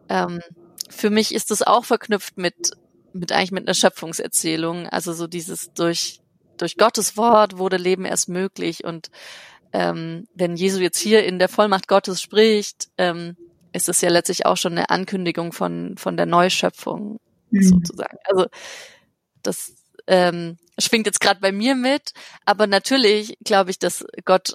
ähm, 0.09 0.41
für 0.89 1.11
mich 1.11 1.33
ist 1.33 1.53
das 1.53 1.63
auch 1.63 1.85
verknüpft 1.85 2.37
mit 2.37 2.73
mit 3.13 3.33
eigentlich 3.33 3.53
mit 3.53 3.67
einer 3.67 3.75
Schöpfungserzählung, 3.75 4.89
also 4.89 5.13
so 5.13 5.29
dieses 5.29 5.73
durch 5.75 6.21
durch 6.57 6.77
Gottes 6.77 7.17
Wort 7.17 7.59
wurde 7.59 7.77
Leben 7.77 8.05
erst 8.05 8.29
möglich 8.29 8.85
und 8.85 9.11
ähm, 9.73 10.27
wenn 10.35 10.57
Jesu 10.57 10.81
jetzt 10.81 10.99
hier 10.99 11.25
in 11.25 11.39
der 11.39 11.49
Vollmacht 11.49 11.89
Gottes 11.89 12.21
spricht, 12.21 12.89
ähm, 12.99 13.37
ist 13.73 13.89
es 13.89 14.01
ja 14.01 14.11
letztlich 14.11 14.47
auch 14.47 14.57
schon 14.57 14.73
eine 14.73 14.91
Ankündigung 14.91 15.53
von 15.53 15.97
von 15.97 16.17
der 16.17 16.27
Neuschöpfung 16.27 17.21
mhm. 17.51 17.63
sozusagen. 17.63 18.19
Also 18.25 18.47
das 19.43 19.75
ähm, 20.07 20.59
schwingt 20.79 21.07
jetzt 21.07 21.21
gerade 21.21 21.41
bei 21.41 21.53
mir 21.53 21.75
mit, 21.75 22.13
aber 22.45 22.67
natürlich 22.67 23.37
glaube 23.45 23.71
ich, 23.71 23.79
dass 23.79 24.05
Gott 24.25 24.55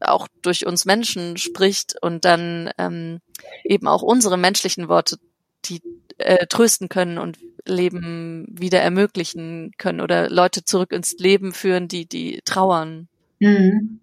auch 0.00 0.28
durch 0.42 0.66
uns 0.66 0.84
Menschen 0.84 1.36
spricht 1.36 1.94
und 2.00 2.24
dann 2.24 2.70
ähm, 2.78 3.20
eben 3.64 3.86
auch 3.86 4.02
unsere 4.02 4.38
menschlichen 4.38 4.88
Worte, 4.88 5.18
die 5.64 5.82
äh, 6.18 6.46
trösten 6.46 6.88
können 6.88 7.18
und 7.18 7.38
Leben 7.66 8.46
wieder 8.48 8.80
ermöglichen 8.80 9.72
können 9.76 10.00
oder 10.00 10.30
Leute 10.30 10.64
zurück 10.64 10.92
ins 10.92 11.18
Leben 11.18 11.52
führen, 11.52 11.88
die 11.88 12.06
die 12.06 12.40
trauern. 12.44 13.08
Mhm. 13.38 14.00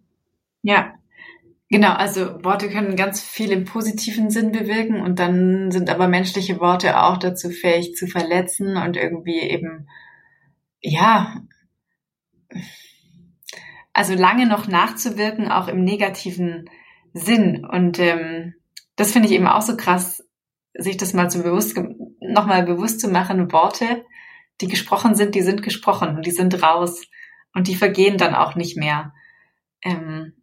Ja, 0.67 0.95
genau. 1.69 1.93
Also 1.93 2.43
Worte 2.43 2.69
können 2.69 2.97
ganz 2.97 3.21
viel 3.21 3.53
im 3.53 3.63
positiven 3.63 4.29
Sinn 4.29 4.51
bewirken 4.51 4.99
und 4.99 5.17
dann 5.17 5.71
sind 5.71 5.89
aber 5.89 6.09
menschliche 6.09 6.59
Worte 6.59 7.01
auch 7.01 7.15
dazu 7.15 7.51
fähig 7.51 7.95
zu 7.95 8.05
verletzen 8.05 8.75
und 8.75 8.97
irgendwie 8.97 9.39
eben 9.39 9.87
ja 10.81 11.41
also 13.93 14.13
lange 14.13 14.45
noch 14.45 14.67
nachzuwirken, 14.67 15.49
auch 15.49 15.69
im 15.69 15.85
negativen 15.85 16.69
Sinn. 17.13 17.65
Und 17.65 17.97
ähm, 17.99 18.53
das 18.97 19.13
finde 19.13 19.29
ich 19.29 19.35
eben 19.35 19.47
auch 19.47 19.61
so 19.61 19.77
krass, 19.77 20.21
sich 20.73 20.97
das 20.97 21.13
mal 21.13 21.29
zu 21.29 21.43
bewusst, 21.43 21.79
nochmal 22.19 22.63
bewusst 22.63 22.99
zu 22.99 23.07
machen, 23.07 23.53
Worte, 23.53 24.05
die 24.59 24.67
gesprochen 24.67 25.15
sind, 25.15 25.33
die 25.33 25.43
sind 25.43 25.63
gesprochen 25.63 26.17
und 26.17 26.25
die 26.25 26.31
sind 26.31 26.61
raus 26.61 27.03
und 27.53 27.69
die 27.69 27.75
vergehen 27.75 28.17
dann 28.17 28.35
auch 28.35 28.55
nicht 28.55 28.75
mehr. 28.75 29.13
Ähm, 29.81 30.33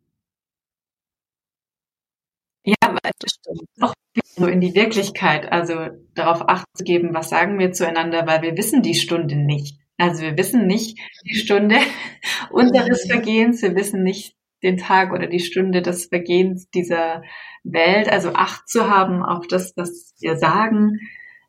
ja, 2.64 2.74
das 3.18 3.32
stimmt. 3.32 3.68
auch 3.80 3.94
so 4.36 4.46
in 4.46 4.60
die 4.60 4.74
Wirklichkeit, 4.74 5.50
also 5.52 5.88
darauf 6.14 6.48
acht 6.48 6.66
zu 6.74 6.84
geben, 6.84 7.14
was 7.14 7.30
sagen 7.30 7.58
wir 7.58 7.72
zueinander, 7.72 8.26
weil 8.26 8.42
wir 8.42 8.56
wissen 8.56 8.82
die 8.82 8.94
Stunde 8.94 9.36
nicht. 9.36 9.78
Also 9.96 10.22
wir 10.22 10.36
wissen 10.36 10.66
nicht 10.66 10.98
die 11.24 11.36
Stunde 11.36 11.76
unseres 12.50 13.06
Vergehens, 13.06 13.62
wir 13.62 13.76
wissen 13.76 14.02
nicht 14.02 14.34
den 14.62 14.78
Tag 14.78 15.12
oder 15.12 15.26
die 15.26 15.40
Stunde 15.40 15.82
des 15.82 16.06
Vergehens 16.06 16.68
dieser 16.70 17.22
Welt. 17.62 18.08
Also 18.08 18.32
Acht 18.32 18.68
zu 18.68 18.88
haben 18.88 19.22
auf 19.22 19.46
das, 19.46 19.74
was 19.76 20.14
wir 20.18 20.36
sagen, 20.36 20.98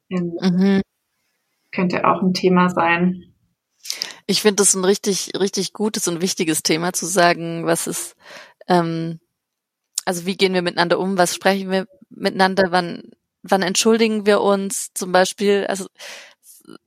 ähm, 0.10 0.34
mhm. 0.40 0.82
könnte 1.72 2.06
auch 2.06 2.22
ein 2.22 2.34
Thema 2.34 2.70
sein. 2.70 3.34
Ich 4.28 4.42
finde 4.42 4.58
das 4.58 4.76
ein 4.76 4.84
richtig, 4.84 5.32
richtig 5.40 5.74
gutes 5.74 6.08
und 6.08 6.22
wichtiges 6.22 6.62
Thema 6.62 6.94
zu 6.94 7.06
sagen, 7.06 7.66
was 7.66 7.88
ist, 7.88 8.16
ähm, 8.68 9.20
also 10.06 10.26
wie 10.26 10.38
gehen 10.38 10.54
wir 10.54 10.62
miteinander 10.62 11.00
um, 11.00 11.18
was 11.18 11.36
sprechen 11.36 11.72
wir 11.72 11.88
miteinander, 12.10 12.66
wann, 12.70 13.04
wann 13.44 13.62
entschuldigen 13.62 14.26
wir 14.26 14.42
uns 14.42 14.90
zum 14.94 15.12
Beispiel, 15.12 15.66
also 15.68 15.88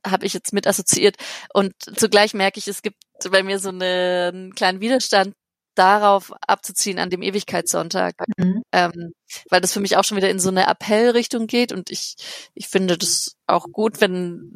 habe 0.05 0.25
ich 0.25 0.33
jetzt 0.33 0.53
mit 0.53 0.67
assoziiert. 0.67 1.15
Und 1.53 1.73
zugleich 1.97 2.33
merke 2.33 2.59
ich, 2.59 2.67
es 2.67 2.81
gibt 2.81 2.97
bei 3.29 3.43
mir 3.43 3.59
so 3.59 3.69
eine, 3.69 4.31
einen 4.33 4.55
kleinen 4.55 4.81
Widerstand 4.81 5.35
darauf 5.75 6.33
abzuziehen 6.45 6.99
an 6.99 7.09
dem 7.09 7.21
Ewigkeitssonntag, 7.21 8.15
mhm. 8.37 8.63
ähm, 8.73 9.13
weil 9.49 9.61
das 9.61 9.71
für 9.71 9.79
mich 9.79 9.95
auch 9.95 10.03
schon 10.03 10.17
wieder 10.17 10.29
in 10.29 10.39
so 10.39 10.49
eine 10.49 10.67
Appellrichtung 10.67 11.47
geht. 11.47 11.71
Und 11.71 11.89
ich 11.89 12.15
ich 12.53 12.67
finde 12.67 12.97
das 12.97 13.37
auch 13.47 13.67
gut, 13.71 14.01
wenn 14.01 14.53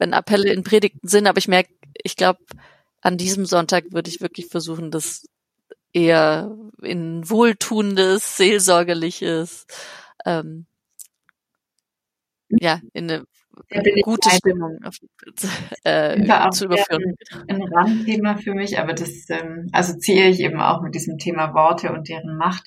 wenn 0.00 0.14
Appelle 0.14 0.52
in 0.52 0.64
Predigten 0.64 1.06
sind, 1.06 1.26
aber 1.26 1.38
ich 1.38 1.48
merke, 1.48 1.72
ich 2.02 2.16
glaube, 2.16 2.40
an 3.02 3.16
diesem 3.16 3.46
Sonntag 3.46 3.92
würde 3.92 4.10
ich 4.10 4.20
wirklich 4.20 4.46
versuchen, 4.46 4.90
das 4.90 5.24
eher 5.92 6.56
in 6.82 7.28
wohltuendes, 7.28 8.36
seelsorgerliches, 8.36 9.66
ähm, 10.24 10.66
ja, 12.48 12.80
in 12.92 13.10
eine 13.70 14.02
gute 14.02 14.30
Stimmung 14.30 14.78
äh, 15.84 16.50
zu 16.50 16.64
überführen. 16.64 17.16
Ein 17.48 17.62
Randthema 17.62 18.36
für 18.36 18.54
mich, 18.54 18.78
aber 18.78 18.94
das 18.94 19.28
ähm, 19.30 19.68
assoziiere 19.72 20.28
ich 20.28 20.40
eben 20.40 20.60
auch 20.60 20.82
mit 20.82 20.94
diesem 20.94 21.18
Thema 21.18 21.54
Worte 21.54 21.92
und 21.92 22.08
deren 22.08 22.36
Macht. 22.36 22.66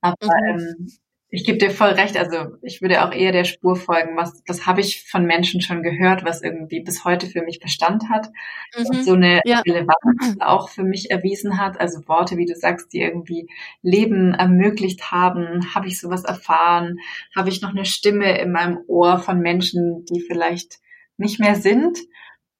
Aber 0.00 0.16
mhm. 0.26 0.60
ähm, 0.60 0.92
ich 1.36 1.44
gebe 1.44 1.58
dir 1.58 1.70
voll 1.70 1.90
recht. 1.90 2.16
Also 2.16 2.56
ich 2.62 2.80
würde 2.80 3.04
auch 3.04 3.12
eher 3.12 3.30
der 3.30 3.44
Spur 3.44 3.76
folgen. 3.76 4.16
Was, 4.16 4.42
was 4.46 4.64
habe 4.64 4.80
ich 4.80 5.04
von 5.04 5.26
Menschen 5.26 5.60
schon 5.60 5.82
gehört, 5.82 6.24
was 6.24 6.40
irgendwie 6.40 6.80
bis 6.80 7.04
heute 7.04 7.26
für 7.26 7.42
mich 7.42 7.60
Bestand 7.60 8.08
hat, 8.08 8.30
mhm. 8.74 9.02
so 9.02 9.12
eine 9.12 9.42
ja. 9.44 9.60
Relevanz 9.60 10.38
auch 10.40 10.70
für 10.70 10.82
mich 10.82 11.10
erwiesen 11.10 11.60
hat. 11.60 11.78
Also 11.78 12.08
Worte, 12.08 12.38
wie 12.38 12.46
du 12.46 12.54
sagst, 12.54 12.90
die 12.94 13.02
irgendwie 13.02 13.50
Leben 13.82 14.32
ermöglicht 14.32 15.10
haben. 15.10 15.74
Habe 15.74 15.88
ich 15.88 16.00
sowas 16.00 16.24
erfahren? 16.24 17.00
Habe 17.36 17.50
ich 17.50 17.60
noch 17.60 17.70
eine 17.70 17.84
Stimme 17.84 18.40
in 18.40 18.50
meinem 18.50 18.78
Ohr 18.86 19.18
von 19.18 19.38
Menschen, 19.40 20.06
die 20.06 20.22
vielleicht 20.22 20.78
nicht 21.18 21.38
mehr 21.38 21.54
sind? 21.54 21.98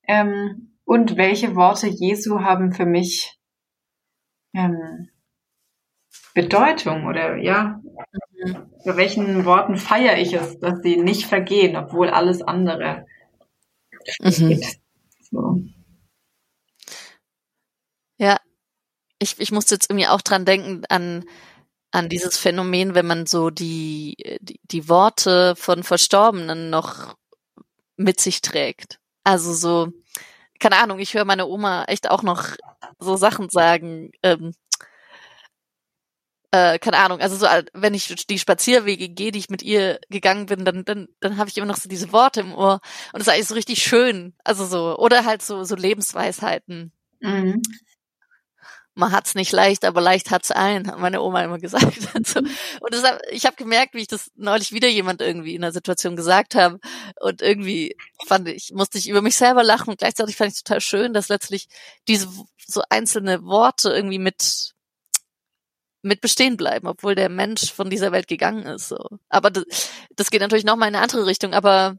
Ähm, 0.06 0.76
und 0.85 1.16
welche 1.16 1.56
Worte 1.56 1.87
Jesu 1.87 2.40
haben 2.40 2.73
für 2.73 2.85
mich 2.85 3.38
ähm, 4.54 5.09
Bedeutung 6.37 7.06
oder 7.06 7.38
ja. 7.38 7.80
Bei 8.85 8.97
welchen 8.97 9.45
Worten 9.45 9.76
feiere 9.76 10.19
ich 10.19 10.33
es, 10.33 10.59
dass 10.59 10.81
sie 10.83 10.97
nicht 10.97 11.26
vergehen, 11.26 11.76
obwohl 11.76 12.09
alles 12.11 12.43
andere 12.43 13.07
mhm. 14.21 14.62
So. 15.31 15.61
Ja, 18.19 18.38
ich, 19.19 19.38
ich 19.38 19.52
musste 19.52 19.75
jetzt 19.75 19.90
irgendwie 19.90 20.07
auch 20.07 20.23
dran 20.23 20.45
denken 20.45 20.85
an, 20.88 21.25
an 21.90 22.09
dieses 22.09 22.37
Phänomen, 22.37 22.95
wenn 22.95 23.07
man 23.07 23.26
so 23.26 23.50
die, 23.50 24.38
die, 24.40 24.61
die 24.64 24.88
Worte 24.88 25.57
von 25.57 25.83
Verstorbenen 25.83 26.71
noch 26.71 27.16
mit 27.97 28.21
sich 28.21 28.40
trägt. 28.43 28.99
Also 29.25 29.52
so, 29.52 29.93
keine 30.61 30.76
Ahnung, 30.76 30.99
ich 30.99 31.14
höre 31.14 31.25
meine 31.25 31.47
Oma 31.47 31.85
echt 31.85 32.11
auch 32.11 32.23
noch 32.23 32.50
so 32.99 33.16
Sachen 33.16 33.49
sagen, 33.50 34.12
ähm, 34.23 34.52
äh, 36.50 36.79
keine 36.79 36.99
Ahnung, 36.99 37.21
also 37.21 37.37
so, 37.37 37.47
wenn 37.73 37.95
ich 37.95 38.26
die 38.26 38.38
Spazierwege 38.38 39.09
gehe, 39.09 39.33
die 39.33 39.38
ich 39.38 39.50
mit 39.50 39.62
ihr 39.62 39.99
gegangen 40.09 40.47
bin, 40.47 40.65
dann, 40.65 40.85
dann, 40.85 41.09
dann 41.21 41.37
habe 41.37 41.50
ich 41.50 41.57
immer 41.57 41.67
noch 41.67 41.76
so 41.76 41.88
diese 41.88 42.12
Worte 42.12 42.41
im 42.41 42.55
Ohr 42.55 42.81
und 43.12 43.19
das 43.19 43.26
ist 43.26 43.33
eigentlich 43.33 43.49
so 43.49 43.55
richtig 43.55 43.83
schön. 43.83 44.35
Also 44.45 44.67
so, 44.67 44.97
oder 44.99 45.25
halt 45.25 45.43
so, 45.43 45.65
so 45.65 45.75
Lebensweisheiten. 45.75 46.93
Mhm. 47.21 47.62
Man 48.99 49.12
hat's 49.12 49.35
nicht 49.35 49.53
leicht, 49.53 49.85
aber 49.85 50.00
leicht 50.00 50.31
hat's 50.31 50.50
ein, 50.50 50.91
hat 50.91 50.99
meine 50.99 51.21
Oma 51.21 51.45
immer 51.45 51.59
gesagt. 51.59 51.85
Also, 52.15 52.38
und 52.38 52.95
das, 52.95 53.05
ich 53.31 53.45
habe 53.45 53.57
gemerkt, 53.57 53.95
wie 53.95 54.00
ich 54.00 54.09
das 54.09 54.31
neulich 54.37 54.73
wieder 54.73 54.88
jemand 54.88 55.20
irgendwie 55.20 55.55
in 55.55 55.62
einer 55.62 55.73
Situation 55.73 56.16
gesagt 56.16 56.55
habe. 56.55 56.81
Und 57.20 57.42
irgendwie 57.42 57.94
fand 58.27 58.49
ich, 58.49 58.73
musste 58.73 58.97
ich 58.97 59.09
über 59.09 59.20
mich 59.20 59.37
selber 59.37 59.62
lachen 59.62 59.90
und 59.90 59.99
gleichzeitig 59.99 60.37
fand 60.37 60.53
ich 60.53 60.62
total 60.62 60.81
schön, 60.81 61.12
dass 61.12 61.29
letztlich 61.29 61.68
diese 62.09 62.29
so 62.66 62.83
einzelne 62.88 63.44
Worte 63.44 63.90
irgendwie 63.90 64.18
mit 64.18 64.75
mit 66.07 66.21
bestehen 66.21 66.57
bleiben, 66.57 66.87
obwohl 66.87 67.14
der 67.14 67.29
Mensch 67.29 67.73
von 67.73 67.90
dieser 67.90 68.12
Welt 68.12 68.29
gegangen 68.29 68.64
ist. 68.64 68.88
So. 68.88 68.99
Aber 69.29 69.51
das, 69.51 69.90
das 70.14 70.31
geht 70.31 70.40
natürlich 70.40 70.64
noch 70.64 70.77
mal 70.77 70.88
in 70.88 70.95
eine 70.95 71.03
andere 71.03 71.27
Richtung, 71.27 71.53
aber 71.53 71.99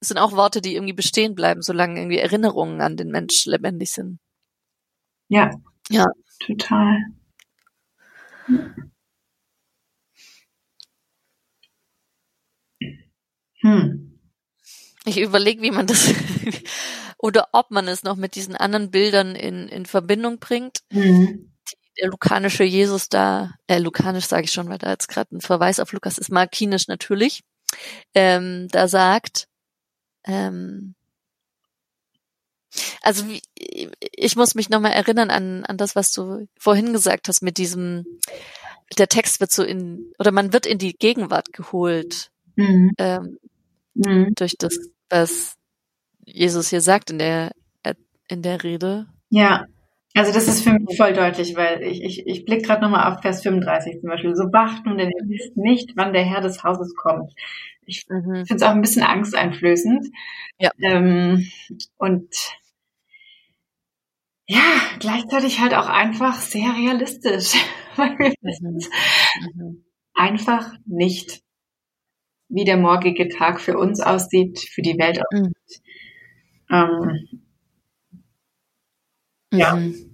es 0.00 0.08
sind 0.08 0.18
auch 0.18 0.32
Worte, 0.32 0.62
die 0.62 0.74
irgendwie 0.74 0.94
bestehen 0.94 1.34
bleiben, 1.34 1.60
solange 1.60 2.00
irgendwie 2.00 2.18
Erinnerungen 2.18 2.80
an 2.80 2.96
den 2.96 3.10
Mensch 3.10 3.44
lebendig 3.44 3.90
sind. 3.90 4.18
Ja. 5.28 5.50
Ja. 5.90 6.06
Total. 6.46 6.98
Hm. 13.60 14.18
Ich 15.04 15.20
überlege, 15.20 15.60
wie 15.62 15.70
man 15.70 15.86
das 15.86 16.14
oder 17.18 17.48
ob 17.52 17.70
man 17.70 17.88
es 17.88 18.02
noch 18.02 18.16
mit 18.16 18.34
diesen 18.34 18.56
anderen 18.56 18.90
Bildern 18.90 19.34
in, 19.34 19.68
in 19.68 19.86
Verbindung 19.86 20.38
bringt. 20.38 20.78
Mhm 20.90 21.49
der 22.00 22.08
lukanische 22.08 22.64
Jesus 22.64 23.08
da, 23.08 23.54
äh, 23.66 23.78
lukanisch 23.78 24.26
sage 24.26 24.44
ich 24.44 24.52
schon, 24.52 24.68
weil 24.68 24.78
da 24.78 24.90
jetzt 24.90 25.08
gerade 25.08 25.36
ein 25.36 25.40
Verweis 25.40 25.80
auf 25.80 25.92
Lukas 25.92 26.18
ist, 26.18 26.30
markinisch 26.30 26.88
natürlich, 26.88 27.42
ähm, 28.14 28.68
da 28.70 28.88
sagt, 28.88 29.48
ähm, 30.24 30.94
also 33.02 33.26
wie, 33.28 33.42
ich 33.54 34.36
muss 34.36 34.54
mich 34.54 34.70
nochmal 34.70 34.92
erinnern 34.92 35.30
an, 35.30 35.64
an 35.64 35.76
das, 35.76 35.96
was 35.96 36.12
du 36.12 36.46
vorhin 36.58 36.92
gesagt 36.92 37.28
hast 37.28 37.42
mit 37.42 37.58
diesem, 37.58 38.04
der 38.96 39.08
Text 39.08 39.40
wird 39.40 39.50
so 39.50 39.62
in, 39.62 40.12
oder 40.18 40.32
man 40.32 40.52
wird 40.52 40.66
in 40.66 40.78
die 40.78 40.92
Gegenwart 40.92 41.52
geholt 41.52 42.30
mhm. 42.56 42.92
Ähm, 42.98 43.38
mhm. 43.94 44.34
durch 44.36 44.54
das, 44.56 44.78
was 45.08 45.54
Jesus 46.24 46.70
hier 46.70 46.80
sagt 46.80 47.10
in 47.10 47.18
der, 47.18 47.52
in 48.28 48.42
der 48.42 48.62
Rede. 48.62 49.06
Ja. 49.28 49.66
Also 50.14 50.32
das 50.32 50.48
ist 50.48 50.62
für 50.62 50.72
mich 50.72 50.96
voll 50.96 51.12
deutlich, 51.12 51.54
weil 51.54 51.82
ich, 51.82 52.02
ich, 52.02 52.26
ich 52.26 52.44
blicke 52.44 52.62
gerade 52.62 52.82
nochmal 52.82 53.12
auf 53.12 53.22
Vers 53.22 53.42
35 53.42 54.00
zum 54.00 54.10
Beispiel. 54.10 54.34
So 54.34 54.44
wacht 54.52 54.84
nun, 54.84 54.98
denn 54.98 55.10
ihr 55.10 55.28
wisst 55.28 55.56
nicht, 55.56 55.92
wann 55.94 56.12
der 56.12 56.24
Herr 56.24 56.40
des 56.40 56.64
Hauses 56.64 56.96
kommt. 56.96 57.32
Ich 57.86 58.06
mhm. 58.08 58.44
finde 58.46 58.56
es 58.56 58.62
auch 58.62 58.70
ein 58.70 58.80
bisschen 58.80 59.04
angsteinflößend. 59.04 60.06
Ja. 60.58 60.70
Ähm, 60.80 61.48
und 61.96 62.28
ja, 64.46 64.62
gleichzeitig 64.98 65.60
halt 65.60 65.74
auch 65.74 65.88
einfach 65.88 66.40
sehr 66.40 66.74
realistisch. 66.76 67.54
Weil 67.96 68.18
wir 68.18 68.34
wissen 68.40 68.80
mhm. 69.54 69.62
mhm. 69.62 69.84
einfach 70.12 70.72
nicht, 70.86 71.42
wie 72.48 72.64
der 72.64 72.78
morgige 72.78 73.28
Tag 73.28 73.60
für 73.60 73.78
uns 73.78 74.00
aussieht, 74.00 74.58
für 74.58 74.82
die 74.82 74.98
Welt 74.98 75.20
aussieht. 75.20 75.54
Mhm. 76.68 76.76
Ähm, 76.76 77.39
ja. 79.52 79.76
Mhm. 79.76 80.10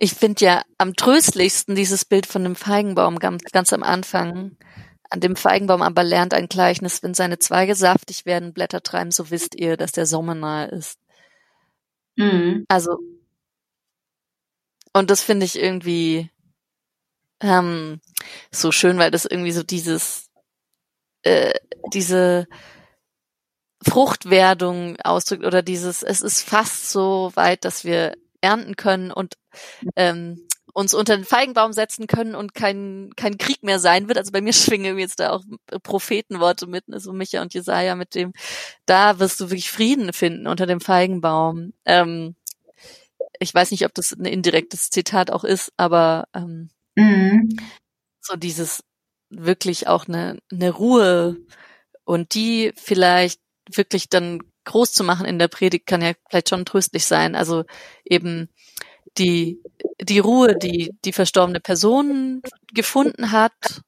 Ich 0.00 0.14
finde 0.14 0.44
ja 0.44 0.62
am 0.78 0.94
tröstlichsten 0.94 1.74
dieses 1.74 2.04
Bild 2.04 2.26
von 2.26 2.44
dem 2.44 2.54
Feigenbaum 2.54 3.18
ganz, 3.18 3.42
ganz 3.50 3.72
am 3.72 3.82
Anfang. 3.82 4.56
An 5.10 5.20
dem 5.20 5.34
Feigenbaum 5.34 5.82
aber 5.82 6.04
lernt 6.04 6.34
ein 6.34 6.48
Gleichnis, 6.48 7.02
wenn 7.02 7.14
seine 7.14 7.38
Zweige 7.38 7.74
saftig 7.74 8.24
werden, 8.24 8.52
Blätter 8.52 8.82
treiben, 8.82 9.10
so 9.10 9.30
wisst 9.30 9.56
ihr, 9.56 9.76
dass 9.76 9.90
der 9.90 10.06
Sommer 10.06 10.34
nahe 10.34 10.68
ist. 10.68 10.98
Mhm. 12.16 12.64
Also, 12.68 12.98
und 14.92 15.10
das 15.10 15.22
finde 15.22 15.46
ich 15.46 15.58
irgendwie 15.58 16.30
ähm, 17.40 18.00
so 18.52 18.70
schön, 18.70 18.98
weil 18.98 19.10
das 19.10 19.24
irgendwie 19.24 19.52
so 19.52 19.62
dieses, 19.62 20.30
äh, 21.22 21.54
diese 21.92 22.46
Fruchtwerdung 23.82 24.96
ausdrückt 25.02 25.44
oder 25.44 25.62
dieses, 25.62 26.02
es 26.02 26.20
ist 26.20 26.42
fast 26.42 26.90
so 26.90 27.32
weit, 27.34 27.64
dass 27.64 27.84
wir 27.84 28.16
ernten 28.40 28.76
können 28.76 29.10
und 29.10 29.36
ähm, 29.96 30.48
uns 30.74 30.94
unter 30.94 31.16
den 31.16 31.24
Feigenbaum 31.24 31.72
setzen 31.72 32.06
können 32.06 32.34
und 32.34 32.54
kein, 32.54 33.10
kein 33.16 33.36
Krieg 33.36 33.62
mehr 33.62 33.80
sein 33.80 34.06
wird. 34.06 34.18
Also 34.18 34.30
bei 34.32 34.40
mir 34.40 34.52
schwingen 34.54 34.98
jetzt 34.98 35.20
da 35.20 35.30
auch 35.30 35.42
Prophetenworte 35.82 36.66
mit, 36.66 36.84
also 36.92 37.12
Micha 37.12 37.42
und 37.42 37.54
Jesaja 37.54 37.94
mit 37.94 38.14
dem, 38.14 38.32
da 38.86 39.18
wirst 39.18 39.40
du 39.40 39.46
wirklich 39.46 39.70
Frieden 39.70 40.12
finden 40.12 40.46
unter 40.46 40.66
dem 40.66 40.80
Feigenbaum. 40.80 41.72
Ähm, 41.84 42.36
ich 43.40 43.54
weiß 43.54 43.70
nicht, 43.70 43.84
ob 43.84 43.94
das 43.94 44.12
ein 44.12 44.24
indirektes 44.24 44.90
Zitat 44.90 45.30
auch 45.30 45.44
ist, 45.44 45.72
aber 45.76 46.28
ähm, 46.34 46.70
mhm. 46.96 47.56
so 48.20 48.36
dieses 48.36 48.84
wirklich 49.30 49.86
auch 49.88 50.08
eine, 50.08 50.38
eine 50.50 50.70
Ruhe 50.70 51.36
und 52.04 52.34
die 52.34 52.72
vielleicht 52.76 53.40
wirklich 53.72 54.08
dann 54.08 54.40
groß 54.64 54.92
zu 54.92 55.04
machen 55.04 55.26
in 55.26 55.38
der 55.38 55.48
Predigt 55.48 55.86
kann 55.86 56.02
ja 56.02 56.12
vielleicht 56.28 56.50
schon 56.50 56.64
tröstlich 56.64 57.06
sein. 57.06 57.34
Also 57.34 57.64
eben 58.04 58.48
die, 59.16 59.60
die 60.00 60.18
Ruhe, 60.18 60.56
die 60.56 60.94
die 61.04 61.12
verstorbene 61.12 61.60
Person 61.60 62.42
gefunden 62.72 63.32
hat, 63.32 63.82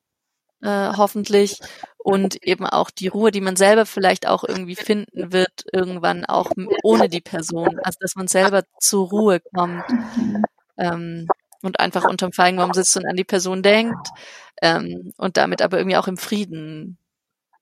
äh, 0.62 0.92
hoffentlich, 0.96 1.58
und 1.98 2.42
eben 2.42 2.66
auch 2.66 2.90
die 2.90 3.08
Ruhe, 3.08 3.30
die 3.30 3.40
man 3.40 3.56
selber 3.56 3.84
vielleicht 3.86 4.26
auch 4.26 4.44
irgendwie 4.44 4.76
finden 4.76 5.32
wird, 5.32 5.64
irgendwann 5.72 6.24
auch 6.24 6.50
ohne 6.82 7.08
die 7.08 7.20
Person. 7.20 7.78
Also 7.82 7.98
dass 8.00 8.16
man 8.16 8.26
selber 8.26 8.64
zur 8.78 9.08
Ruhe 9.08 9.40
kommt 9.54 9.84
ähm, 10.78 11.28
und 11.62 11.78
einfach 11.78 12.04
unterm 12.04 12.32
Feigenbaum 12.32 12.72
sitzt 12.72 12.96
und 12.96 13.06
an 13.06 13.16
die 13.16 13.24
Person 13.24 13.62
denkt 13.62 14.08
ähm, 14.62 15.12
und 15.18 15.36
damit 15.36 15.60
aber 15.62 15.78
irgendwie 15.78 15.98
auch 15.98 16.08
im 16.08 16.16
Frieden 16.16 16.98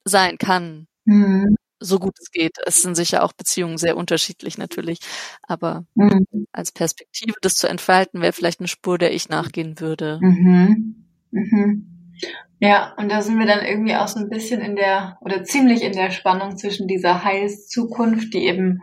sein 0.05 0.39
kann. 0.39 0.87
Mhm. 1.05 1.57
So 1.81 1.99
gut 1.99 2.14
es 2.21 2.31
geht. 2.31 2.57
Es 2.67 2.83
sind 2.83 2.95
sicher 2.97 3.23
auch 3.23 3.33
Beziehungen 3.33 3.79
sehr 3.79 3.97
unterschiedlich 3.97 4.59
natürlich, 4.59 4.99
aber 5.43 5.85
Mhm. 5.95 6.27
als 6.53 6.73
Perspektive 6.73 7.35
das 7.43 7.55
zu 7.55 7.69
entfalten, 7.69 8.21
wäre 8.21 8.33
vielleicht 8.33 8.61
eine 8.61 8.69
Spur, 8.69 8.99
der 8.99 9.12
ich 9.14 9.29
nachgehen 9.29 9.81
würde. 9.81 10.19
Mhm. 10.23 11.07
Mhm. 11.31 12.14
Ja, 12.61 12.95
und 12.99 13.11
da 13.11 13.23
sind 13.23 13.38
wir 13.38 13.47
dann 13.47 13.64
irgendwie 13.64 13.95
auch 13.95 14.09
so 14.09 14.19
ein 14.19 14.29
bisschen 14.29 14.61
in 14.61 14.75
der, 14.75 15.17
oder 15.21 15.45
ziemlich 15.45 15.83
in 15.83 15.93
der 15.93 16.11
Spannung 16.11 16.57
zwischen 16.59 16.88
dieser 16.88 17.23
Heilszukunft, 17.23 18.35
die 18.35 18.47
eben, 18.47 18.81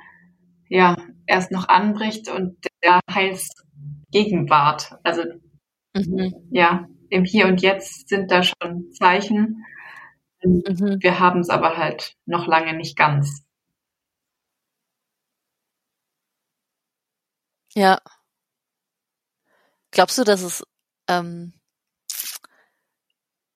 ja, 0.70 0.96
erst 1.28 1.52
noch 1.52 1.68
anbricht 1.68 2.30
und 2.30 2.56
der 2.84 3.00
Heilsgegenwart. 3.12 4.94
Also, 5.04 5.24
Mhm. 5.94 6.34
ja, 6.52 6.88
im 7.10 7.24
Hier 7.26 7.48
und 7.48 7.62
Jetzt 7.62 8.10
sind 8.10 8.32
da 8.32 8.44
schon 8.44 8.92
Zeichen. 8.94 9.64
Mhm. 10.46 10.98
Wir 11.02 11.20
haben 11.20 11.40
es 11.40 11.50
aber 11.50 11.78
halt 11.78 12.16
noch 12.26 12.48
lange 12.48 12.74
nicht 12.74 12.96
ganz. 12.96 13.44
Ja. 17.74 18.00
Glaubst 19.92 20.18
du, 20.18 20.24
dass 20.24 20.42
es, 20.42 20.64
ähm, 21.08 21.54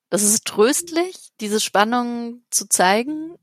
das 0.09 0.23
ist 0.23 0.45
tröstlich, 0.45 1.29
diese 1.39 1.59
Spannung 1.59 2.43
zu 2.49 2.67
zeigen? 2.67 3.33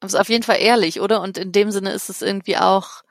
Aber 0.00 0.06
es 0.08 0.14
ist 0.14 0.20
auf 0.20 0.28
jeden 0.28 0.42
Fall 0.42 0.60
ehrlich, 0.60 1.00
oder? 1.00 1.20
Und 1.22 1.38
in 1.38 1.52
dem 1.52 1.70
Sinne 1.70 1.92
ist 1.92 2.10
es 2.10 2.22
irgendwie 2.22 2.56
auch, 2.58 3.02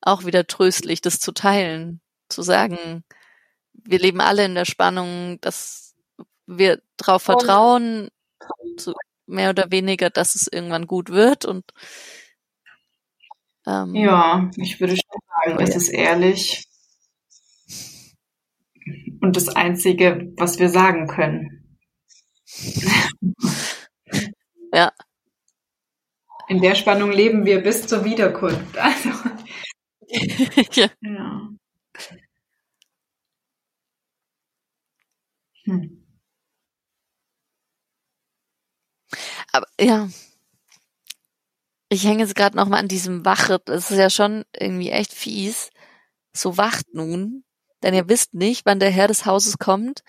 auch 0.00 0.24
wieder 0.24 0.46
tröstlich, 0.46 1.00
das 1.00 1.20
zu 1.20 1.32
teilen, 1.32 2.00
zu 2.28 2.42
sagen, 2.42 3.04
wir 3.72 3.98
leben 3.98 4.20
alle 4.20 4.44
in 4.44 4.54
der 4.54 4.64
Spannung, 4.64 5.40
dass 5.40 5.94
wir 6.46 6.80
darauf 6.96 7.22
vertrauen, 7.22 8.08
so 8.78 8.94
mehr 9.26 9.50
oder 9.50 9.70
weniger, 9.70 10.10
dass 10.10 10.34
es 10.34 10.48
irgendwann 10.50 10.86
gut 10.86 11.10
wird 11.10 11.44
und 11.44 11.64
ähm, 13.66 13.94
Ja, 13.94 14.50
ich 14.56 14.80
würde 14.80 14.96
schon 14.96 15.20
sagen, 15.44 15.62
es 15.62 15.76
ist 15.76 15.88
ehrlich 15.88 16.64
und 19.20 19.36
das 19.36 19.48
Einzige, 19.48 20.32
was 20.36 20.58
wir 20.58 20.68
sagen 20.68 21.06
können. 21.06 21.78
Ja. 24.70 24.92
In 26.48 26.60
der 26.60 26.74
Spannung 26.74 27.10
leben 27.10 27.46
wir 27.46 27.62
bis 27.62 27.86
zur 27.86 28.04
Wiederkunft. 28.04 28.76
Also, 28.76 29.08
ja. 30.72 30.88
ja. 31.00 31.48
Hm. 35.64 35.97
Aber 39.58 39.66
ja. 39.80 40.08
Ich 41.88 42.04
hänge 42.04 42.22
jetzt 42.22 42.36
gerade 42.36 42.56
noch 42.56 42.68
mal 42.68 42.78
an 42.78 42.86
diesem 42.86 43.24
Wache. 43.24 43.60
Das 43.64 43.90
ist 43.90 43.98
ja 43.98 44.08
schon 44.08 44.44
irgendwie 44.56 44.90
echt 44.90 45.12
fies. 45.12 45.70
So 46.32 46.56
wacht 46.56 46.86
nun, 46.92 47.44
denn 47.82 47.94
ihr 47.94 48.08
wisst 48.08 48.34
nicht, 48.34 48.66
wann 48.66 48.78
der 48.78 48.90
Herr 48.90 49.08
des 49.08 49.26
Hauses 49.26 49.58
kommt, 49.58 50.04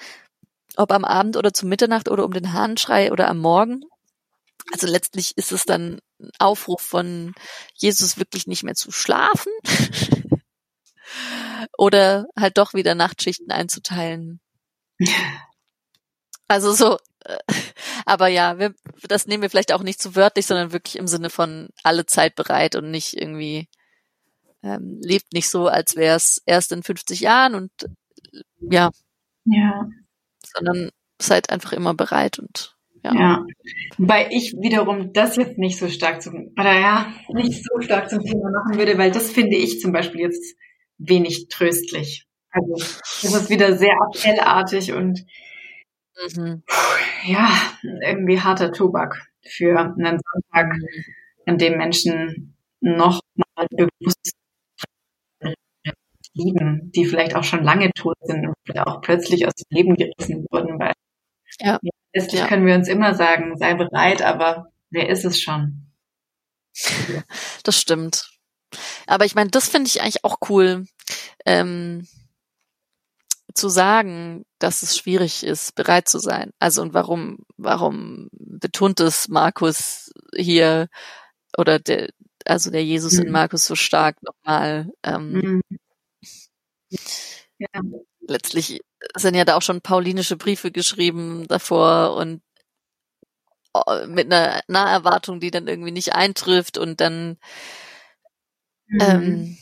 ob 0.76 0.92
am 0.92 1.04
Abend 1.04 1.36
oder 1.36 1.52
zu 1.52 1.66
Mitternacht 1.66 2.10
oder 2.10 2.26
um 2.26 2.32
den 2.32 2.54
Hahnschrei 2.54 3.12
oder 3.12 3.28
am 3.28 3.40
Morgen. 3.40 3.82
Also 4.72 4.86
letztlich 4.86 5.36
ist 5.36 5.52
es 5.52 5.66
dann 5.66 6.00
ein 6.20 6.30
Aufruf 6.38 6.82
von 6.82 7.34
Jesus 7.74 8.18
wirklich 8.18 8.46
nicht 8.46 8.62
mehr 8.62 8.76
zu 8.76 8.92
schlafen 8.92 9.52
oder 11.78 12.28
halt 12.38 12.60
doch 12.60 12.76
wieder 12.76 12.94
Nachtschichten 12.94 13.52
einzuteilen. 13.52 14.42
Also 16.52 16.74
so, 16.74 16.98
aber 18.06 18.28
ja, 18.28 18.60
wir, 18.60 18.74
das 19.08 19.28
nehmen 19.28 19.44
wir 19.44 19.50
vielleicht 19.50 19.74
auch 19.74 19.84
nicht 19.84 20.02
zu 20.02 20.16
wörtlich, 20.16 20.46
sondern 20.46 20.72
wirklich 20.72 20.98
im 20.98 21.08
Sinne 21.08 21.30
von 21.30 21.70
alle 21.84 22.06
Zeit 22.06 22.36
bereit 22.36 22.76
und 22.76 22.92
nicht 22.92 23.14
irgendwie 23.14 23.68
ähm, 24.64 25.00
lebt 25.02 25.34
nicht 25.34 25.50
so, 25.50 25.68
als 25.68 25.96
wäre 25.96 26.16
es 26.16 26.42
erst 26.46 26.72
in 26.72 26.84
50 26.84 27.22
Jahren 27.22 27.56
und 27.56 27.72
äh, 27.84 28.42
ja, 28.72 28.92
Ja, 29.46 29.90
sondern 30.44 30.92
seid 31.22 31.50
einfach 31.50 31.74
immer 31.74 31.94
bereit 31.94 32.40
und 32.40 32.76
ja. 33.04 33.14
ja. 33.14 33.46
Wobei 33.98 34.28
ich 34.32 34.54
wiederum 34.60 35.14
das 35.14 35.38
jetzt 35.38 35.58
nicht 35.58 35.78
so 35.80 35.88
stark 35.88 36.22
zum, 36.22 36.52
oder 36.60 36.78
ja, 36.78 37.14
nicht 37.30 37.64
so 37.64 37.80
stark 37.82 38.10
zum 38.10 38.24
Thema 38.24 38.52
machen 38.52 38.78
würde, 38.78 38.98
weil 38.98 39.12
das 39.12 39.32
finde 39.32 39.56
ich 39.56 39.80
zum 39.80 39.94
Beispiel 39.94 40.22
jetzt 40.22 40.58
wenig 40.98 41.48
tröstlich. 41.48 42.26
Also, 42.52 42.74
das 42.74 43.24
ist 43.24 43.50
wieder 43.50 43.78
sehr 43.78 43.96
appellartig 44.02 44.92
und 44.94 45.26
Mhm. 46.22 46.64
ja, 47.26 47.50
irgendwie 48.04 48.40
harter 48.42 48.72
Tobak 48.72 49.16
für 49.46 49.80
einen 49.80 50.20
Sonntag, 50.20 50.74
an 51.46 51.58
dem 51.58 51.78
Menschen 51.78 52.56
noch 52.82 53.22
mal 53.36 53.68
bewusst 53.72 54.32
lieben, 56.34 56.92
die 56.96 57.06
vielleicht 57.06 57.36
auch 57.36 57.44
schon 57.44 57.64
lange 57.64 57.92
tot 57.94 58.16
sind 58.22 58.48
und 58.48 58.80
auch 58.80 59.02
plötzlich 59.02 59.48
aus 59.48 59.54
dem 59.56 59.66
Leben 59.76 59.96
gerissen 59.96 60.46
wurden, 60.52 60.80
weil 60.80 60.94
Ja. 61.60 61.80
letztlich 62.14 62.42
Ja. 62.42 62.48
können 62.48 62.66
wir 62.66 62.76
uns 62.76 62.88
immer 62.88 63.14
sagen, 63.16 63.58
sei 63.58 63.74
bereit, 63.74 64.22
aber 64.22 64.72
wer 64.92 65.10
ist 65.10 65.26
es 65.26 65.42
schon? 65.42 65.92
Das 67.64 67.80
stimmt. 67.80 68.30
Aber 69.08 69.26
ich 69.26 69.36
meine, 69.36 69.50
das 69.50 69.68
finde 69.70 69.88
ich 69.88 70.02
eigentlich 70.02 70.24
auch 70.24 70.38
cool, 70.50 70.86
ähm, 71.46 72.08
zu 73.60 73.70
sagen, 73.70 74.46
dass 74.60 74.84
es 74.84 74.98
schwierig 74.98 75.44
ist, 75.44 75.76
bereit 75.76 76.10
zu 76.10 76.20
sein. 76.20 76.52
Also 76.60 76.82
und 76.82 76.94
warum, 76.94 77.40
warum 77.58 78.30
betont 78.34 79.00
es 79.02 79.28
Markus 79.30 80.12
hier 80.36 80.88
oder 81.58 81.80
der, 81.80 82.10
also 82.46 82.72
der 82.72 82.84
Jesus 82.86 83.20
in 83.20 83.28
Mhm. 83.28 83.34
Markus 83.34 83.66
so 83.66 83.76
stark 83.76 84.18
nochmal? 84.24 84.90
Ähm, 85.04 85.34
Mhm. 85.34 85.62
Ja. 87.60 87.82
letztlich 88.28 88.82
sind 89.16 89.36
ja 89.36 89.46
da 89.46 89.56
auch 89.58 89.62
schon 89.62 89.82
paulinische 89.82 90.38
Briefe 90.38 90.72
geschrieben 90.72 91.46
davor 91.48 92.16
und 92.16 92.42
äh, 93.76 94.08
mit 94.08 94.32
einer 94.32 94.62
Naherwartung, 94.68 95.40
die 95.40 95.52
dann 95.52 95.68
irgendwie 95.68 95.92
nicht 95.92 96.14
eintrifft 96.14 96.78
und 96.78 97.02
dann 97.02 97.38
Mhm. 98.88 99.02
ähm, 99.02 99.58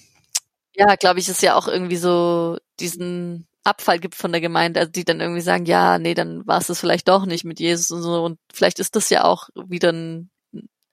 ja, 0.75 0.95
glaube 0.95 1.19
ich, 1.19 1.29
ist 1.29 1.41
ja 1.41 1.55
auch 1.55 1.67
irgendwie 1.67 1.97
so 1.97 2.57
diesen 2.79 3.47
Abfall 3.67 3.99
gibt 3.99 4.15
von 4.15 4.31
der 4.31 4.41
Gemeinde, 4.41 4.79
also 4.79 4.91
die 4.91 5.05
dann 5.05 5.21
irgendwie 5.21 5.41
sagen, 5.41 5.65
ja, 5.65 5.99
nee, 5.99 6.13
dann 6.13 6.45
war 6.47 6.59
es 6.59 6.67
das 6.67 6.79
vielleicht 6.79 7.07
doch 7.07 7.25
nicht 7.25 7.43
mit 7.45 7.59
Jesus 7.59 7.91
und 7.91 8.01
so. 8.01 8.23
Und 8.23 8.39
vielleicht 8.53 8.79
ist 8.79 8.95
das 8.95 9.09
ja 9.09 9.23
auch 9.25 9.49
wieder 9.55 9.91
ein, 9.91 10.31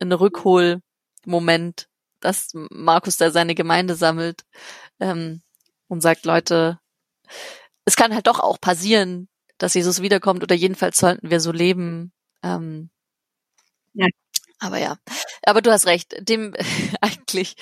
ein 0.00 0.12
Rückholmoment, 0.12 1.88
dass 2.20 2.50
Markus 2.70 3.16
da 3.16 3.30
seine 3.30 3.54
Gemeinde 3.54 3.94
sammelt 3.94 4.42
ähm, 5.00 5.42
und 5.88 6.00
sagt, 6.02 6.26
Leute, 6.26 6.78
es 7.84 7.96
kann 7.96 8.14
halt 8.14 8.26
doch 8.26 8.40
auch 8.40 8.60
passieren, 8.60 9.28
dass 9.58 9.74
Jesus 9.74 10.02
wiederkommt 10.02 10.42
oder 10.42 10.54
jedenfalls 10.54 10.98
sollten 10.98 11.30
wir 11.30 11.40
so 11.40 11.52
leben. 11.52 12.12
Ähm, 12.42 12.90
Ja. 13.94 14.06
Aber 14.60 14.78
ja, 14.78 14.96
aber 15.44 15.60
du 15.62 15.70
hast 15.70 15.86
recht. 15.86 16.14
Dem 16.28 16.54
eigentlich 17.00 17.54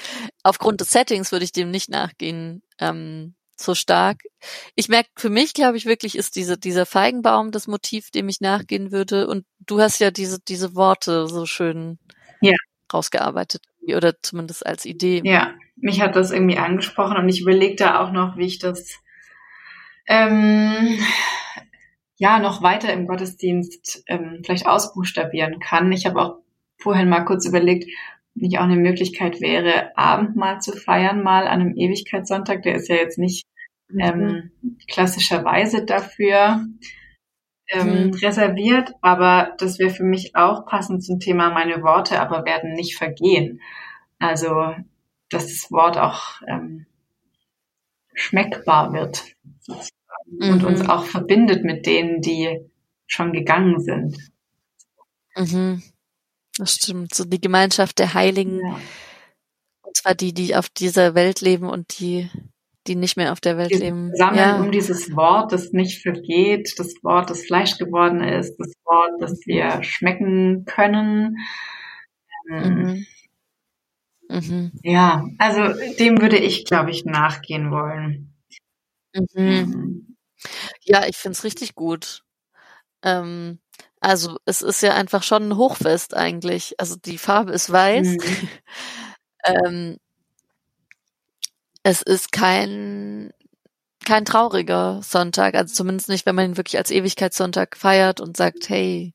aufgrund 0.42 0.80
des 0.80 0.90
Settings 0.90 1.32
würde 1.32 1.44
ich 1.44 1.52
dem 1.52 1.70
nicht 1.70 1.90
nachgehen 1.90 2.62
ähm, 2.78 3.34
so 3.62 3.74
stark. 3.74 4.18
Ich 4.74 4.88
merke 4.88 5.10
für 5.16 5.30
mich, 5.30 5.54
glaube 5.54 5.76
ich, 5.76 5.86
wirklich 5.86 6.16
ist 6.16 6.36
diese 6.36 6.58
dieser 6.58 6.86
Feigenbaum 6.86 7.50
das 7.52 7.66
Motiv, 7.68 8.10
dem 8.10 8.28
ich 8.28 8.40
nachgehen 8.40 8.92
würde. 8.92 9.26
Und 9.28 9.44
du 9.60 9.80
hast 9.80 9.98
ja 10.00 10.10
diese 10.10 10.38
diese 10.40 10.74
Worte 10.74 11.26
so 11.28 11.46
schön 11.46 11.98
Ja. 12.40 12.54
rausgearbeitet 12.92 13.62
oder 13.86 14.14
zumindest 14.22 14.66
als 14.66 14.84
Idee. 14.84 15.22
Ja, 15.24 15.54
mich 15.76 16.00
hat 16.00 16.14
das 16.16 16.30
irgendwie 16.30 16.58
angesprochen 16.58 17.16
und 17.16 17.28
ich 17.28 17.40
überlege 17.40 17.76
da 17.76 18.00
auch 18.00 18.12
noch, 18.12 18.36
wie 18.36 18.46
ich 18.46 18.58
das 18.58 18.96
ähm, 20.06 20.98
ja 22.16 22.38
noch 22.38 22.62
weiter 22.62 22.92
im 22.92 23.06
Gottesdienst 23.06 24.04
ähm, 24.06 24.42
vielleicht 24.44 24.66
ausbuchstabieren 24.66 25.58
kann. 25.60 25.90
Ich 25.92 26.06
habe 26.06 26.20
auch 26.20 26.36
vorhin 26.78 27.08
mal 27.08 27.24
kurz 27.24 27.46
überlegt, 27.46 27.84
ob 28.36 28.42
nicht 28.42 28.58
auch 28.58 28.64
eine 28.64 28.76
Möglichkeit 28.76 29.40
wäre, 29.40 29.96
Abendmahl 29.96 30.60
zu 30.60 30.72
feiern, 30.72 31.22
mal 31.22 31.46
an 31.46 31.60
einem 31.60 31.76
Ewigkeitssonntag. 31.76 32.62
Der 32.62 32.76
ist 32.76 32.88
ja 32.88 32.96
jetzt 32.96 33.18
nicht. 33.18 33.46
Ähm, 33.98 34.50
klassischerweise 34.88 35.84
dafür 35.84 36.64
ähm, 37.68 38.08
Mhm. 38.08 38.14
reserviert, 38.14 38.92
aber 39.00 39.54
das 39.58 39.78
wäre 39.78 39.90
für 39.90 40.04
mich 40.04 40.36
auch 40.36 40.66
passend 40.66 41.04
zum 41.04 41.20
Thema 41.20 41.50
meine 41.50 41.82
Worte, 41.82 42.20
aber 42.20 42.44
werden 42.44 42.74
nicht 42.74 42.96
vergehen. 42.96 43.60
Also, 44.18 44.74
dass 45.30 45.46
das 45.48 45.70
Wort 45.70 45.96
auch 45.98 46.42
ähm, 46.46 46.86
schmeckbar 48.14 48.92
wird 48.92 49.24
sozusagen, 49.60 49.90
und 50.38 50.62
Mhm. 50.62 50.66
uns 50.66 50.88
auch 50.88 51.04
verbindet 51.04 51.64
mit 51.64 51.86
denen, 51.86 52.20
die 52.20 52.60
schon 53.06 53.32
gegangen 53.32 53.80
sind. 53.80 54.18
Mhm. 55.36 55.82
Das 56.58 56.74
stimmt. 56.74 57.14
So 57.14 57.24
die 57.24 57.40
Gemeinschaft 57.40 57.98
der 57.98 58.12
Heiligen, 58.14 58.60
Ja. 58.60 58.80
und 59.82 59.96
zwar 59.96 60.14
die, 60.14 60.34
die 60.34 60.54
auf 60.56 60.68
dieser 60.68 61.14
Welt 61.14 61.40
leben 61.40 61.68
und 61.68 61.98
die, 61.98 62.28
die 62.86 62.96
nicht 62.96 63.16
mehr 63.16 63.32
auf 63.32 63.40
der 63.40 63.56
Welt 63.56 63.70
leben. 63.70 64.10
sammeln 64.14 64.38
Ja. 64.38 64.60
um 64.60 64.72
dieses 64.72 65.14
Wort, 65.14 65.52
das 65.52 65.72
nicht 65.72 66.02
vergeht, 66.02 66.74
das 66.78 66.94
Wort, 67.02 67.30
das 67.30 67.44
Fleisch 67.44 67.78
geworden 67.78 68.22
ist, 68.22 68.56
das 68.58 68.72
Wort, 68.84 69.20
das 69.20 69.40
wir 69.46 69.82
schmecken 69.82 70.64
können, 70.64 71.36
Mhm. 72.48 73.06
Mhm. 74.28 74.72
Ja, 74.82 75.24
also 75.38 75.68
dem 75.98 76.20
würde 76.20 76.38
ich, 76.38 76.64
glaube 76.64 76.90
ich, 76.90 77.04
nachgehen 77.04 77.70
wollen. 77.70 78.34
Mhm. 79.14 79.26
mhm. 79.34 80.16
Ja, 80.84 81.06
ich 81.06 81.16
finde 81.16 81.36
es 81.36 81.44
richtig 81.44 81.74
gut. 81.74 82.24
Ähm, 83.02 83.60
also 84.00 84.38
es 84.44 84.62
ist 84.62 84.82
ja 84.82 84.94
einfach 84.94 85.22
schon 85.22 85.50
ein 85.50 85.56
Hochfest 85.56 86.16
eigentlich. 86.16 86.74
Also 86.78 86.96
die 86.96 87.18
Farbe 87.18 87.52
ist 87.52 87.70
weiß. 87.70 88.08
Mhm. 88.08 88.48
ähm, 89.44 89.96
es 91.82 92.02
ist 92.02 92.32
kein 92.32 93.32
kein 94.04 94.24
trauriger 94.24 95.00
Sonntag, 95.02 95.54
also 95.54 95.72
zumindest 95.72 96.08
nicht, 96.08 96.26
wenn 96.26 96.34
man 96.34 96.50
ihn 96.50 96.56
wirklich 96.56 96.76
als 96.76 96.90
Ewigkeitssonntag 96.90 97.76
feiert 97.76 98.20
und 98.20 98.36
sagt, 98.36 98.68
hey, 98.68 99.14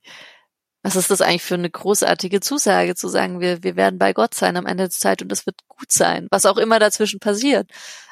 was 0.82 0.96
ist 0.96 1.12
das 1.12 1.22
eigentlich 1.22 1.44
für 1.44 1.56
eine 1.56 1.70
großartige 1.70 2.40
Zusage, 2.40 2.96
zu 2.96 3.10
sagen, 3.10 3.42
wir, 3.42 3.64
wir 3.64 3.76
werden 3.76 4.00
bei 4.00 4.14
Gott 4.14 4.34
sein 4.34 4.56
am 4.56 4.66
Ende 4.66 4.86
der 4.86 4.90
Zeit 4.90 5.22
und 5.22 5.32
es 5.32 5.46
wird 5.46 5.58
gut 5.68 5.92
sein, 5.92 6.28
was 6.32 6.46
auch 6.46 6.58
immer 6.58 6.80
dazwischen 6.80 7.20
passiert. 7.20 7.70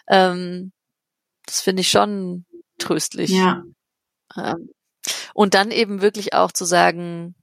Ähm, 0.08 0.74
das 1.46 1.62
finde 1.62 1.82
ich 1.82 1.90
schon 1.90 2.46
tröstlich. 2.78 3.30
Ja. 3.30 3.64
Ähm, 4.36 4.70
und 5.34 5.54
dann 5.54 5.72
eben 5.72 6.02
wirklich 6.02 6.34
auch 6.34 6.52
zu 6.52 6.66
sagen, 6.66 7.36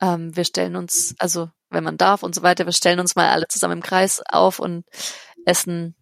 ähm, 0.00 0.34
wir 0.34 0.44
stellen 0.44 0.76
uns, 0.76 1.14
also 1.18 1.50
wenn 1.68 1.84
man 1.84 1.98
darf 1.98 2.22
und 2.22 2.34
so 2.34 2.42
weiter, 2.42 2.64
wir 2.64 2.72
stellen 2.72 3.00
uns 3.00 3.16
mal 3.16 3.28
alle 3.28 3.48
zusammen 3.48 3.78
im 3.78 3.82
Kreis 3.82 4.22
auf 4.30 4.58
und 4.58 4.84
essen 5.44 5.94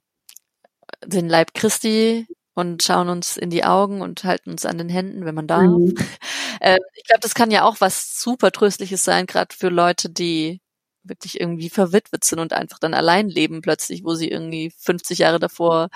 den 1.04 1.28
Leib 1.28 1.54
Christi 1.54 2.26
und 2.54 2.82
schauen 2.82 3.08
uns 3.08 3.36
in 3.36 3.50
die 3.50 3.64
Augen 3.64 4.00
und 4.00 4.24
halten 4.24 4.50
uns 4.50 4.66
an 4.66 4.78
den 4.78 4.88
Händen, 4.88 5.24
wenn 5.24 5.34
man 5.34 5.46
darf. 5.46 5.62
Mhm. 5.62 5.94
Äh, 6.60 6.78
ich 6.96 7.04
glaube, 7.04 7.20
das 7.20 7.36
kann 7.36 7.52
ja 7.52 7.62
auch 7.62 7.76
was 7.78 8.18
super 8.20 8.50
Tröstliches 8.50 9.04
sein, 9.04 9.26
gerade 9.26 9.54
für 9.54 9.68
Leute, 9.68 10.10
die 10.10 10.60
wirklich 11.04 11.40
irgendwie 11.40 11.70
verwitwet 11.70 12.24
sind 12.24 12.40
und 12.40 12.52
einfach 12.52 12.80
dann 12.80 12.94
allein 12.94 13.28
leben 13.28 13.62
plötzlich, 13.62 14.02
wo 14.02 14.14
sie 14.14 14.28
irgendwie 14.28 14.72
50 14.76 15.20
Jahre 15.20 15.38
davor 15.38 15.88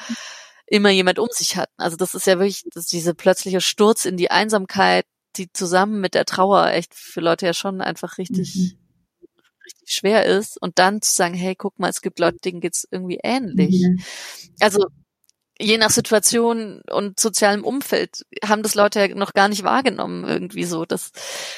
immer 0.67 0.91
jemand 0.91 1.19
um 1.19 1.29
sich 1.33 1.57
hatten. 1.57 1.75
Also 1.79 1.97
das 1.97 2.15
ist 2.15 2.29
ja 2.29 2.39
wirklich 2.39 2.65
das 2.73 2.87
diese 2.87 3.13
plötzliche 3.15 3.61
Sturz 3.61 4.05
in 4.05 4.17
die 4.17 4.31
Einsamkeit, 4.31 5.05
die 5.37 5.53
zusammen 5.53 6.01
mit 6.01 6.15
der 6.15 6.25
Trauer 6.25 6.69
echt 6.69 6.95
für 6.95 7.21
Leute 7.21 7.47
ja 7.47 7.55
schon 7.55 7.81
einfach 7.81 8.19
richtig, 8.19 8.55
mhm. 8.55 8.82
Richtig 9.73 9.95
schwer 9.95 10.25
ist. 10.25 10.61
Und 10.61 10.79
dann 10.79 11.03
zu 11.03 11.15
sagen, 11.15 11.35
hey, 11.35 11.55
guck 11.55 11.79
mal, 11.79 11.89
es 11.89 12.03
gibt 12.03 12.19
Leute, 12.19 12.39
denen 12.45 12.61
geht's 12.61 12.87
irgendwie 12.91 13.19
ähnlich. 13.23 13.83
Mhm. 13.83 14.03
Also 14.61 14.87
je 15.59 15.79
nach 15.79 15.91
Situation 15.91 16.83
und 16.91 17.21
sozialem 17.21 17.65
Umfeld 17.65 18.25
haben 18.45 18.63
das 18.63 18.75
Leute 18.75 19.01
ja 19.01 19.15
noch 19.15 19.33
gar 19.33 19.49
nicht 19.49 19.63
wahrgenommen, 19.63 20.25
irgendwie 20.25 20.65
so, 20.65 20.85
dass, 20.85 21.13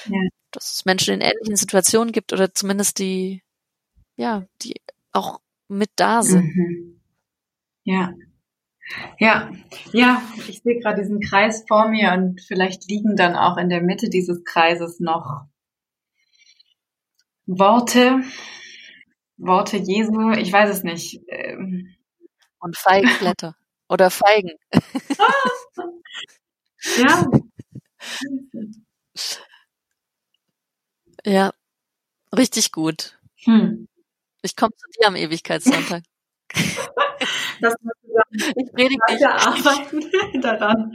ja. 0.06 0.20
dass 0.50 0.74
es 0.74 0.84
Menschen 0.84 1.14
in 1.14 1.20
ähnlichen 1.20 1.56
Situationen 1.56 2.12
gibt 2.12 2.32
oder 2.32 2.52
zumindest 2.52 2.98
die, 2.98 3.42
ja, 4.16 4.44
die 4.62 4.74
auch 5.12 5.40
mit 5.68 5.90
da 5.96 6.22
sind. 6.22 6.44
Mhm. 6.44 7.00
Ja. 7.84 8.14
Ja, 9.18 9.50
ja, 9.92 10.22
ich 10.46 10.60
sehe 10.60 10.78
gerade 10.78 11.00
diesen 11.00 11.20
Kreis 11.20 11.64
vor 11.66 11.88
mir 11.88 12.12
und 12.12 12.42
vielleicht 12.42 12.86
liegen 12.86 13.16
dann 13.16 13.34
auch 13.34 13.56
in 13.56 13.70
der 13.70 13.80
Mitte 13.80 14.10
dieses 14.10 14.44
Kreises 14.44 15.00
noch 15.00 15.46
Worte, 17.48 18.22
Worte 19.38 19.78
Jesu, 19.78 20.32
ich 20.32 20.52
weiß 20.52 20.70
es 20.70 20.84
nicht. 20.84 21.20
Ähm. 21.28 21.94
Und 22.60 22.76
Feigenblätter 22.78 23.56
oder 23.88 24.10
Feigen. 24.10 24.52
ja. 26.96 27.26
Ja, 31.26 31.52
richtig 32.36 32.72
gut. 32.72 33.18
Hm. 33.44 33.88
Ich 34.42 34.56
komme 34.56 34.72
zu 34.76 34.86
dir 34.98 35.08
am 35.08 35.16
Ewigkeitssonntag. 35.16 36.02
das 37.60 37.74
ich 38.56 38.72
predige 38.72 39.00
nicht. 39.10 39.24
arbeiten 39.26 40.02
daran. 40.42 40.92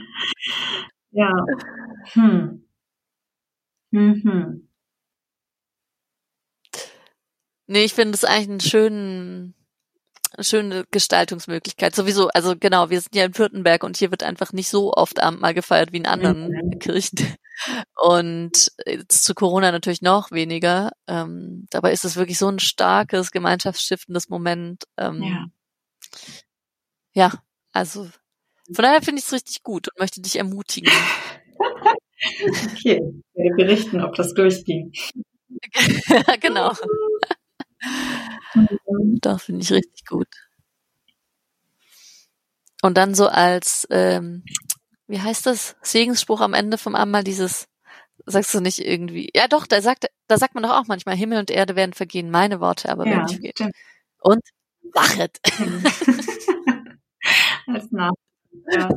Ja. 1.12 1.30
Hm. 2.14 2.64
Mhm. 3.92 4.69
Nee, 7.70 7.84
ich 7.84 7.94
finde 7.94 8.16
es 8.16 8.24
eigentlich 8.24 8.48
einen 8.48 8.60
schönen, 8.60 9.54
schöne 10.40 10.86
Gestaltungsmöglichkeit. 10.90 11.94
Sowieso, 11.94 12.26
also 12.30 12.56
genau, 12.58 12.90
wir 12.90 13.00
sind 13.00 13.14
ja 13.14 13.24
in 13.24 13.38
Württemberg 13.38 13.84
und 13.84 13.96
hier 13.96 14.10
wird 14.10 14.24
einfach 14.24 14.52
nicht 14.52 14.68
so 14.68 14.92
oft 14.92 15.22
Abendmahl 15.22 15.54
gefeiert 15.54 15.92
wie 15.92 15.98
in 15.98 16.06
anderen 16.06 16.48
mhm. 16.48 16.78
Kirchen. 16.80 17.36
Und 17.94 18.72
jetzt 18.84 19.22
zu 19.22 19.34
Corona 19.34 19.70
natürlich 19.70 20.02
noch 20.02 20.32
weniger. 20.32 20.90
Ähm, 21.06 21.68
dabei 21.70 21.92
ist 21.92 22.04
es 22.04 22.16
wirklich 22.16 22.38
so 22.38 22.48
ein 22.48 22.58
starkes, 22.58 23.30
gemeinschaftsstiftendes 23.30 24.28
Moment. 24.28 24.82
Ähm, 24.96 25.22
ja. 25.22 25.46
ja, 27.12 27.32
also 27.70 28.08
von 28.74 28.82
daher 28.82 29.00
finde 29.00 29.20
ich 29.20 29.26
es 29.26 29.32
richtig 29.32 29.62
gut 29.62 29.86
und 29.86 30.00
möchte 30.00 30.20
dich 30.20 30.34
ermutigen. 30.34 30.92
okay, 31.60 33.00
ich 33.00 33.34
werde 33.34 33.56
berichten, 33.56 34.02
ob 34.02 34.16
das 34.16 34.34
durchging. 34.34 34.90
genau. 36.40 36.72
Doch, 39.22 39.40
finde 39.40 39.62
ich 39.62 39.72
richtig 39.72 40.04
gut. 40.06 40.28
Und 42.82 42.96
dann 42.96 43.14
so 43.14 43.28
als, 43.28 43.86
ähm, 43.90 44.44
wie 45.06 45.20
heißt 45.20 45.46
das, 45.46 45.76
Segensspruch 45.82 46.40
am 46.40 46.54
Ende 46.54 46.78
vom 46.78 46.94
Abendmahl, 46.94 47.24
dieses, 47.24 47.68
sagst 48.26 48.54
du 48.54 48.60
nicht 48.60 48.78
irgendwie, 48.78 49.30
ja 49.34 49.48
doch, 49.48 49.66
da 49.66 49.82
sagt, 49.82 50.06
da 50.28 50.38
sagt 50.38 50.54
man 50.54 50.62
doch 50.62 50.72
auch 50.72 50.86
manchmal, 50.86 51.16
Himmel 51.16 51.38
und 51.38 51.50
Erde 51.50 51.76
werden 51.76 51.92
vergehen, 51.92 52.30
meine 52.30 52.60
Worte 52.60 52.90
aber 52.90 53.06
ja, 53.06 53.12
werden 53.12 53.24
nicht 53.24 53.34
vergehen. 53.34 53.52
Stimmt. 53.54 53.74
Und 54.20 54.40
wachet. 54.94 55.38
Als 57.66 57.90
Nach 57.92 58.12
ja. 58.72 58.90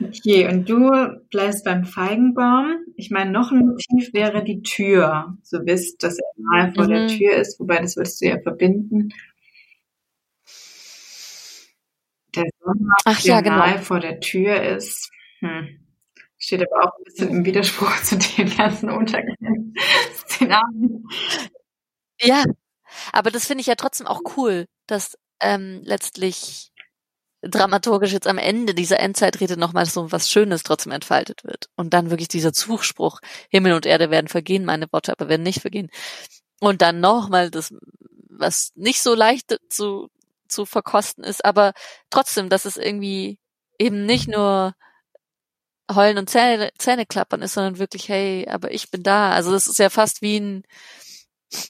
Okay, 0.00 0.46
und 0.46 0.68
du 0.68 0.90
bleibst 1.30 1.64
beim 1.64 1.84
Feigenbaum. 1.84 2.84
Ich 2.96 3.10
meine, 3.10 3.30
noch 3.30 3.50
ein 3.50 3.60
Motiv 3.60 4.12
wäre 4.12 4.44
die 4.44 4.62
Tür. 4.62 5.36
So 5.42 5.58
wisst, 5.64 6.02
dass 6.02 6.18
er 6.18 6.26
nahe 6.36 6.72
vor 6.74 6.84
mhm. 6.84 6.90
der 6.90 7.06
Tür 7.08 7.32
ist, 7.36 7.58
wobei 7.58 7.80
das 7.80 7.96
würdest 7.96 8.20
du 8.20 8.26
ja 8.26 8.40
verbinden. 8.40 9.10
Der 12.34 12.44
Sommer, 12.60 12.94
Ach, 13.04 13.20
der 13.22 13.34
ja, 13.34 13.40
genau. 13.40 13.56
nahe 13.56 13.78
vor 13.80 14.00
der 14.00 14.20
Tür 14.20 14.62
ist. 14.62 15.10
Hm. 15.40 15.80
Steht 16.36 16.62
aber 16.62 16.84
auch 16.84 16.98
ein 16.98 17.04
bisschen 17.04 17.28
im 17.30 17.44
Widerspruch 17.44 17.96
zu 18.02 18.16
den 18.16 18.54
ganzen 18.56 18.90
untergehenden 18.90 19.74
Szenarien. 20.14 21.08
Ja, 22.20 22.44
aber 23.12 23.30
das 23.30 23.46
finde 23.46 23.62
ich 23.62 23.66
ja 23.66 23.74
trotzdem 23.74 24.06
auch 24.06 24.20
cool, 24.36 24.66
dass 24.86 25.18
ähm, 25.40 25.80
letztlich 25.84 26.72
dramaturgisch 27.42 28.12
jetzt 28.12 28.26
am 28.26 28.38
Ende 28.38 28.74
dieser 28.74 29.00
Endzeitrede 29.00 29.56
nochmal 29.56 29.86
so 29.86 30.10
was 30.10 30.30
Schönes 30.30 30.62
trotzdem 30.62 30.92
entfaltet 30.92 31.44
wird. 31.44 31.68
Und 31.76 31.94
dann 31.94 32.10
wirklich 32.10 32.28
dieser 32.28 32.52
Zuspruch, 32.52 33.20
Himmel 33.48 33.72
und 33.74 33.86
Erde 33.86 34.10
werden 34.10 34.28
vergehen, 34.28 34.64
meine 34.64 34.86
Worte 34.92 35.12
aber 35.12 35.28
werden 35.28 35.42
nicht 35.42 35.60
vergehen. 35.60 35.90
Und 36.60 36.82
dann 36.82 37.00
nochmal 37.00 37.50
das, 37.50 37.72
was 38.28 38.72
nicht 38.74 39.02
so 39.02 39.14
leicht 39.14 39.56
zu, 39.68 40.08
zu 40.48 40.66
verkosten 40.66 41.24
ist, 41.24 41.44
aber 41.44 41.72
trotzdem, 42.10 42.48
dass 42.48 42.64
es 42.64 42.76
irgendwie 42.76 43.38
eben 43.78 44.04
nicht 44.06 44.28
nur 44.28 44.74
Heulen 45.90 46.18
und 46.18 46.28
Zähne, 46.28 46.70
Zähne 46.78 47.06
klappern 47.06 47.42
ist, 47.42 47.54
sondern 47.54 47.78
wirklich, 47.78 48.08
hey, 48.08 48.46
aber 48.48 48.72
ich 48.72 48.90
bin 48.90 49.02
da. 49.02 49.30
Also 49.32 49.52
das 49.52 49.68
ist 49.68 49.78
ja 49.78 49.90
fast 49.90 50.20
wie 50.22 50.38
ein, 50.38 50.62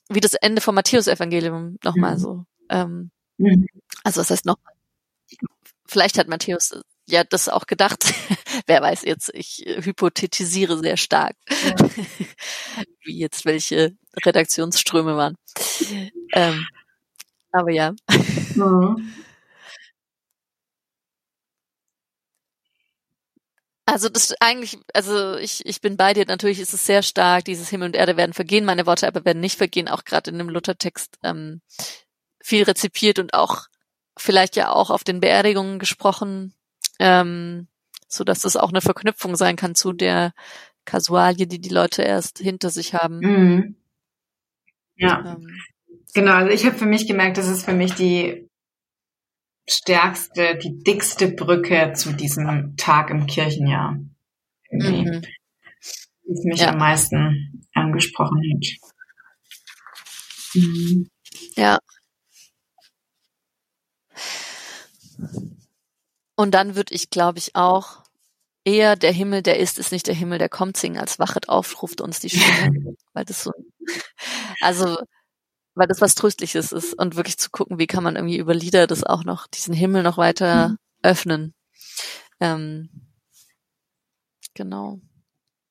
wie 0.08 0.20
das 0.20 0.34
Ende 0.34 0.60
vom 0.60 0.74
Matthäus-Evangelium 0.74 1.78
nochmal 1.84 2.14
mhm. 2.14 2.18
so. 2.18 2.44
Ähm, 2.70 3.10
mhm. 3.36 3.66
Also 4.02 4.20
was 4.20 4.30
heißt 4.30 4.46
nochmal? 4.46 4.77
Vielleicht 5.88 6.18
hat 6.18 6.28
Matthäus 6.28 6.72
äh, 6.72 6.80
ja 7.08 7.24
das 7.24 7.48
auch 7.48 7.66
gedacht. 7.66 8.04
Wer 8.66 8.82
weiß 8.82 9.02
jetzt, 9.04 9.30
ich 9.34 9.66
äh, 9.66 9.82
hypothetisiere 9.82 10.78
sehr 10.78 10.96
stark, 10.96 11.34
ja. 11.48 11.74
wie 13.04 13.18
jetzt 13.18 13.44
welche 13.46 13.96
Redaktionsströme 14.24 15.16
waren. 15.16 15.36
Ähm, 16.34 16.66
aber 17.52 17.70
ja. 17.70 17.92
Mhm. 18.54 19.14
Also 23.86 24.10
das 24.10 24.34
eigentlich, 24.40 24.78
also 24.92 25.36
ich, 25.36 25.64
ich 25.64 25.80
bin 25.80 25.96
bei 25.96 26.12
dir, 26.12 26.26
natürlich 26.26 26.60
ist 26.60 26.74
es 26.74 26.84
sehr 26.84 27.02
stark, 27.02 27.46
dieses 27.46 27.70
Himmel 27.70 27.86
und 27.86 27.96
Erde 27.96 28.18
werden 28.18 28.34
vergehen, 28.34 28.66
meine 28.66 28.84
Worte 28.84 29.06
aber 29.06 29.24
werden 29.24 29.40
nicht 29.40 29.56
vergehen, 29.56 29.88
auch 29.88 30.04
gerade 30.04 30.30
in 30.30 30.36
dem 30.36 30.50
Luthertext 30.50 31.16
ähm, 31.22 31.62
viel 32.42 32.64
rezipiert 32.64 33.18
und 33.18 33.32
auch 33.32 33.68
vielleicht 34.20 34.56
ja 34.56 34.70
auch 34.70 34.90
auf 34.90 35.04
den 35.04 35.20
Beerdigungen 35.20 35.78
gesprochen, 35.78 36.54
ähm, 36.98 37.68
so 38.08 38.24
dass 38.24 38.40
das 38.40 38.56
auch 38.56 38.70
eine 38.70 38.80
Verknüpfung 38.80 39.36
sein 39.36 39.56
kann 39.56 39.74
zu 39.74 39.92
der 39.92 40.32
Kasualie, 40.84 41.46
die 41.46 41.60
die 41.60 41.68
Leute 41.68 42.02
erst 42.02 42.38
hinter 42.38 42.70
sich 42.70 42.94
haben. 42.94 43.18
Mhm. 43.18 43.76
Ja, 44.96 45.36
ähm, 45.36 45.60
genau. 46.14 46.32
Also 46.32 46.50
ich 46.50 46.64
habe 46.64 46.76
für 46.76 46.86
mich 46.86 47.06
gemerkt, 47.06 47.36
das 47.36 47.48
ist 47.48 47.64
für 47.64 47.74
mich 47.74 47.94
die 47.94 48.48
stärkste, 49.68 50.56
die 50.56 50.82
dickste 50.82 51.28
Brücke 51.28 51.92
zu 51.94 52.12
diesem 52.12 52.76
Tag 52.76 53.10
im 53.10 53.26
Kirchenjahr. 53.26 53.98
Mhm. 54.70 55.22
Die 56.24 56.48
mich 56.48 56.60
ja. 56.60 56.70
am 56.70 56.78
meisten 56.78 57.66
angesprochen 57.74 58.42
hat. 58.52 58.66
Mhm. 60.54 61.10
Ja. 61.56 61.78
Und 66.36 66.52
dann 66.52 66.76
würde 66.76 66.94
ich, 66.94 67.10
glaube 67.10 67.38
ich, 67.38 67.56
auch 67.56 68.04
eher 68.64 68.96
der 68.96 69.12
Himmel, 69.12 69.42
der 69.42 69.58
ist, 69.58 69.78
ist 69.78 69.92
nicht 69.92 70.06
der 70.06 70.14
Himmel, 70.14 70.38
der 70.38 70.48
kommt 70.48 70.76
singen, 70.76 70.98
als 70.98 71.18
wachet 71.18 71.48
auf, 71.48 71.82
ruft 71.82 72.00
uns 72.00 72.20
die 72.20 72.30
Stimme. 72.30 72.96
weil 73.12 73.24
das 73.24 73.42
so, 73.42 73.52
also, 74.60 74.98
weil 75.74 75.86
das 75.86 76.00
was 76.00 76.14
Tröstliches 76.14 76.72
ist 76.72 76.94
und 76.94 77.16
wirklich 77.16 77.38
zu 77.38 77.50
gucken, 77.50 77.78
wie 77.78 77.86
kann 77.86 78.04
man 78.04 78.16
irgendwie 78.16 78.38
über 78.38 78.54
Lieder 78.54 78.86
das 78.86 79.04
auch 79.04 79.24
noch, 79.24 79.46
diesen 79.46 79.74
Himmel 79.74 80.02
noch 80.02 80.18
weiter 80.18 80.70
mhm. 80.70 80.78
öffnen. 81.02 81.54
Ähm, 82.40 82.90
genau. 84.54 85.00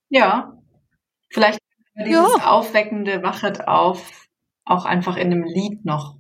Ja. 0.10 0.58
Vielleicht 1.30 1.60
dieses 1.96 2.38
ja. 2.38 2.52
aufweckende 2.52 3.22
Wachet 3.24 3.68
auf 3.68 4.12
auch 4.66 4.86
einfach 4.86 5.18
in 5.18 5.32
einem 5.32 5.44
Lied 5.44 5.86
noch 5.86 6.17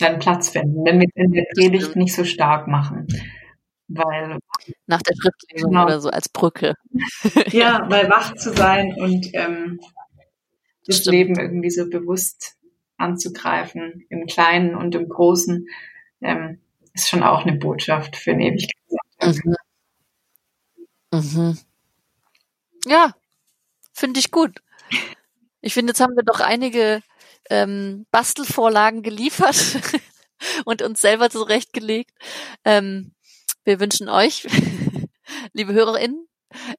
seinen 0.00 0.18
Platz 0.18 0.48
finden, 0.48 0.84
wenn 0.84 0.98
wir 1.00 1.08
in 1.14 1.32
der 1.32 1.44
Predigt 1.54 1.94
nicht 1.94 2.14
so 2.14 2.24
stark 2.24 2.66
machen. 2.66 3.06
Weil 3.88 4.38
nach 4.86 5.02
der 5.02 5.14
Schriftlesung 5.14 5.70
genau. 5.70 5.84
oder 5.84 6.00
so 6.00 6.10
als 6.10 6.28
Brücke. 6.28 6.74
ja, 7.50 7.86
weil 7.88 8.08
wach 8.08 8.34
zu 8.34 8.52
sein 8.52 8.94
und 8.94 9.28
ähm, 9.34 9.80
das 10.86 10.98
Stimmt. 10.98 11.14
Leben 11.14 11.38
irgendwie 11.38 11.70
so 11.70 11.88
bewusst 11.88 12.56
anzugreifen, 12.96 14.04
im 14.08 14.26
Kleinen 14.26 14.74
und 14.74 14.94
im 14.94 15.08
Großen, 15.08 15.66
ähm, 16.22 16.60
ist 16.94 17.08
schon 17.08 17.22
auch 17.22 17.44
eine 17.44 17.58
Botschaft 17.58 18.16
für 18.16 18.32
eine 18.32 18.46
Ewigkeit. 18.46 18.74
Mhm. 19.22 19.56
Mhm. 21.12 21.58
Ja, 22.86 23.14
finde 23.92 24.20
ich 24.20 24.30
gut. 24.30 24.62
Ich 25.60 25.74
finde, 25.74 25.90
jetzt 25.90 26.00
haben 26.00 26.16
wir 26.16 26.22
doch 26.22 26.40
einige 26.40 27.02
ähm, 27.50 28.06
Bastelvorlagen 28.10 29.02
geliefert 29.02 29.56
und 30.64 30.82
uns 30.82 31.00
selber 31.00 31.28
zurechtgelegt. 31.30 32.12
Ähm, 32.64 33.12
wir 33.64 33.80
wünschen 33.80 34.08
euch, 34.08 34.46
liebe 35.52 35.74
HörerInnen, 35.74 36.26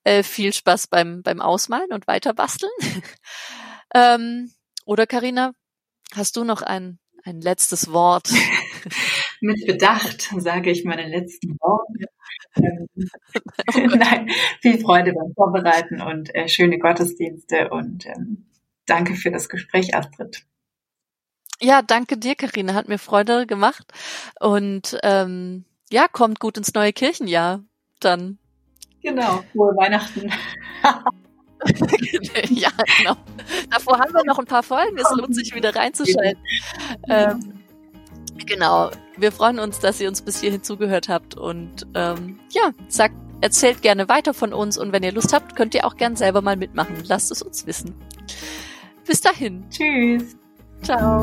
äh, 0.04 0.24
viel 0.24 0.54
Spaß 0.54 0.88
beim, 0.88 1.22
beim 1.22 1.42
Ausmalen 1.42 1.92
und 1.92 2.08
weiter 2.08 2.34
basteln. 2.34 2.72
ähm, 3.94 4.52
oder 4.86 5.06
Karina, 5.06 5.54
hast 6.14 6.36
du 6.38 6.44
noch 6.44 6.62
ein, 6.62 7.00
ein 7.24 7.40
letztes 7.40 7.92
Wort? 7.92 8.30
Mit 9.42 9.66
Bedacht 9.66 10.32
sage 10.38 10.72
ich 10.72 10.84
meine 10.86 11.08
letzten 11.08 11.58
Worte. 11.60 12.06
Nein, 13.76 14.30
viel 14.62 14.80
Freude 14.80 15.14
beim 15.14 15.34
Vorbereiten 15.34 16.02
und 16.02 16.34
äh, 16.36 16.48
schöne 16.48 16.80
Gottesdienste 16.80 17.70
und 17.70 18.06
ähm, 18.06 18.50
danke 18.86 19.16
für 19.16 19.32
das 19.32 19.50
Gespräch, 19.50 19.96
Astrid. 19.96 20.46
Ja, 21.62 21.82
danke 21.82 22.17
dir, 22.17 22.36
Karina. 22.36 22.74
Hat 22.74 22.88
mir 22.88 22.97
Freude 22.97 23.45
gemacht. 23.45 23.86
Und 24.39 24.97
ähm, 25.04 25.65
ja, 25.91 26.08
kommt 26.08 26.39
gut 26.39 26.58
ins 26.58 26.74
neue 26.74 26.91
Kirchenjahr 26.91 27.63
dann. 28.00 28.39
Genau, 29.04 29.43
frohe 29.52 29.76
Weihnachten. 29.78 30.32
ja, 32.50 32.69
genau. 32.97 33.15
Davor 33.69 34.00
haben 34.00 34.13
wir 34.13 34.24
noch 34.26 34.39
ein 34.39 34.45
paar 34.45 34.63
Folgen. 34.63 34.97
Es 34.97 35.12
lohnt 35.15 35.36
sich 35.36 35.54
wieder 35.54 35.76
reinzuschalten. 35.76 36.41
Ähm, 37.10 37.60
genau. 38.45 38.89
Wir 39.17 39.32
freuen 39.32 39.60
uns, 39.60 39.80
dass 39.80 40.02
ihr 40.02 40.08
uns 40.08 40.21
bis 40.21 40.41
hierhin 40.41 40.63
zugehört 40.63 41.10
habt 41.10 41.36
und 41.36 41.86
ähm, 41.93 42.39
ja, 42.52 42.71
sagt, 42.88 43.15
erzählt 43.41 43.82
gerne 43.82 44.08
weiter 44.10 44.34
von 44.34 44.54
uns 44.54 44.78
und 44.78 44.93
wenn 44.93 45.04
ihr 45.04 45.12
Lust 45.12 45.34
habt, 45.34 45.56
könnt 45.56 45.76
ihr 45.76 45.86
auch 45.86 45.95
gern 45.95 46.15
selber 46.15 46.41
mal 46.41 46.58
mitmachen. 46.58 46.95
Lasst 47.04 47.32
es 47.32 47.41
uns 47.41 47.67
wissen. 47.67 47.95
Bis 49.06 49.21
dahin. 49.21 49.67
Tschüss. 49.69 50.38
Ciao. 50.82 51.22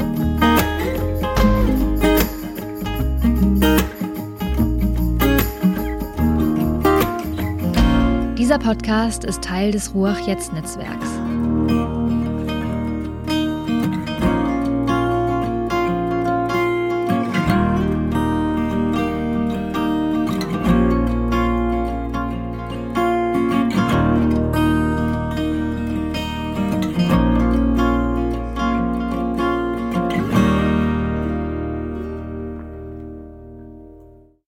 Dieser 8.37 8.59
Podcast 8.59 9.25
ist 9.25 9.43
Teil 9.43 9.73
des 9.73 9.93
Ruach 9.95 10.21
Jetzt 10.27 10.53
Netzwerks. 10.53 11.19